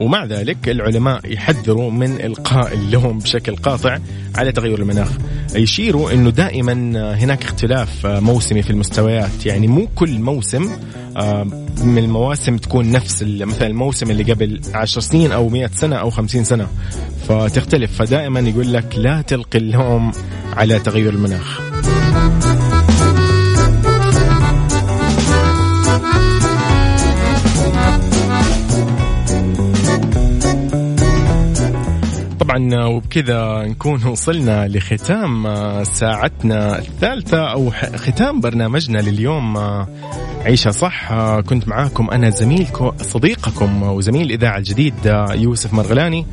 ومع 0.00 0.24
ذلك 0.24 0.68
العلماء 0.68 1.20
يحذروا 1.32 1.90
من 1.90 2.20
إلقاء 2.20 2.74
اللوم 2.74 3.18
بشكل 3.18 3.56
قاطع 3.56 3.98
على 4.36 4.52
تغير 4.52 4.78
المناخ. 4.78 5.08
يشيروا 5.54 6.12
أنه 6.12 6.30
دائما 6.30 6.72
هناك 7.14 7.44
اختلاف 7.44 8.06
موسمي 8.06 8.62
في 8.62 8.70
المستويات. 8.70 9.46
يعني 9.46 9.66
مو 9.66 9.88
كل 9.94 10.18
موسم 10.18 10.70
آه، 11.16 11.44
من 11.84 11.98
المواسم 11.98 12.56
تكون 12.56 12.90
نفس 12.92 13.22
مثلا 13.22 13.66
الموسم 13.66 14.10
اللي 14.10 14.32
قبل 14.32 14.60
10 14.74 15.00
سنين 15.00 15.32
أو 15.32 15.48
100 15.48 15.70
سنة 15.74 15.96
أو 15.96 16.10
50 16.10 16.44
سنة. 16.44 16.66
فتختلف 17.28 17.96
فدائما 17.96 18.40
يقول 18.40 18.72
لك 18.72 18.98
لا 18.98 19.22
تلقي 19.22 19.58
اللوم 19.58 20.12
على 20.56 20.78
تغير 20.78 21.12
المناخ. 21.12 21.60
وبكذا 32.74 33.64
نكون 33.66 34.06
وصلنا 34.06 34.68
لختام 34.68 35.48
ساعتنا 35.84 36.78
الثالثة 36.78 37.52
أو 37.52 37.70
ختام 37.96 38.40
برنامجنا 38.40 38.98
لليوم. 38.98 39.58
عيشة 40.44 40.70
صح. 40.70 41.14
كنت 41.40 41.68
معاكم 41.68 42.10
أنا 42.10 42.30
زميلكم 42.30 42.92
صديقكم 42.96 43.82
وزميل 43.82 44.26
الإذاعة 44.26 44.58
الجديد 44.58 44.94
يوسف 45.34 45.72
مرغلاني. 45.72 46.26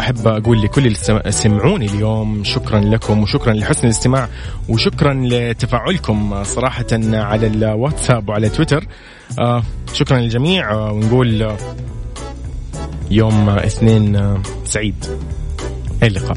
أحب 0.00 0.26
أقول 0.26 0.62
لكل 0.62 0.86
اللي 0.86 1.30
سمعوني 1.30 1.86
اليوم 1.86 2.44
شكرا 2.44 2.80
لكم 2.80 3.22
وشكرا 3.22 3.52
لحسن 3.52 3.84
الاستماع 3.84 4.28
وشكرا 4.68 5.14
لتفاعلكم 5.14 6.44
صراحة 6.44 6.86
على 6.92 7.46
الواتساب 7.46 8.28
وعلى 8.28 8.48
تويتر. 8.48 8.86
شكرا 9.92 10.18
للجميع. 10.18 10.72
ونقول 10.74 11.56
يوم 13.10 13.48
اثنين 13.48 14.34
سعيد. 14.64 15.04
اللقاء. 16.02 16.36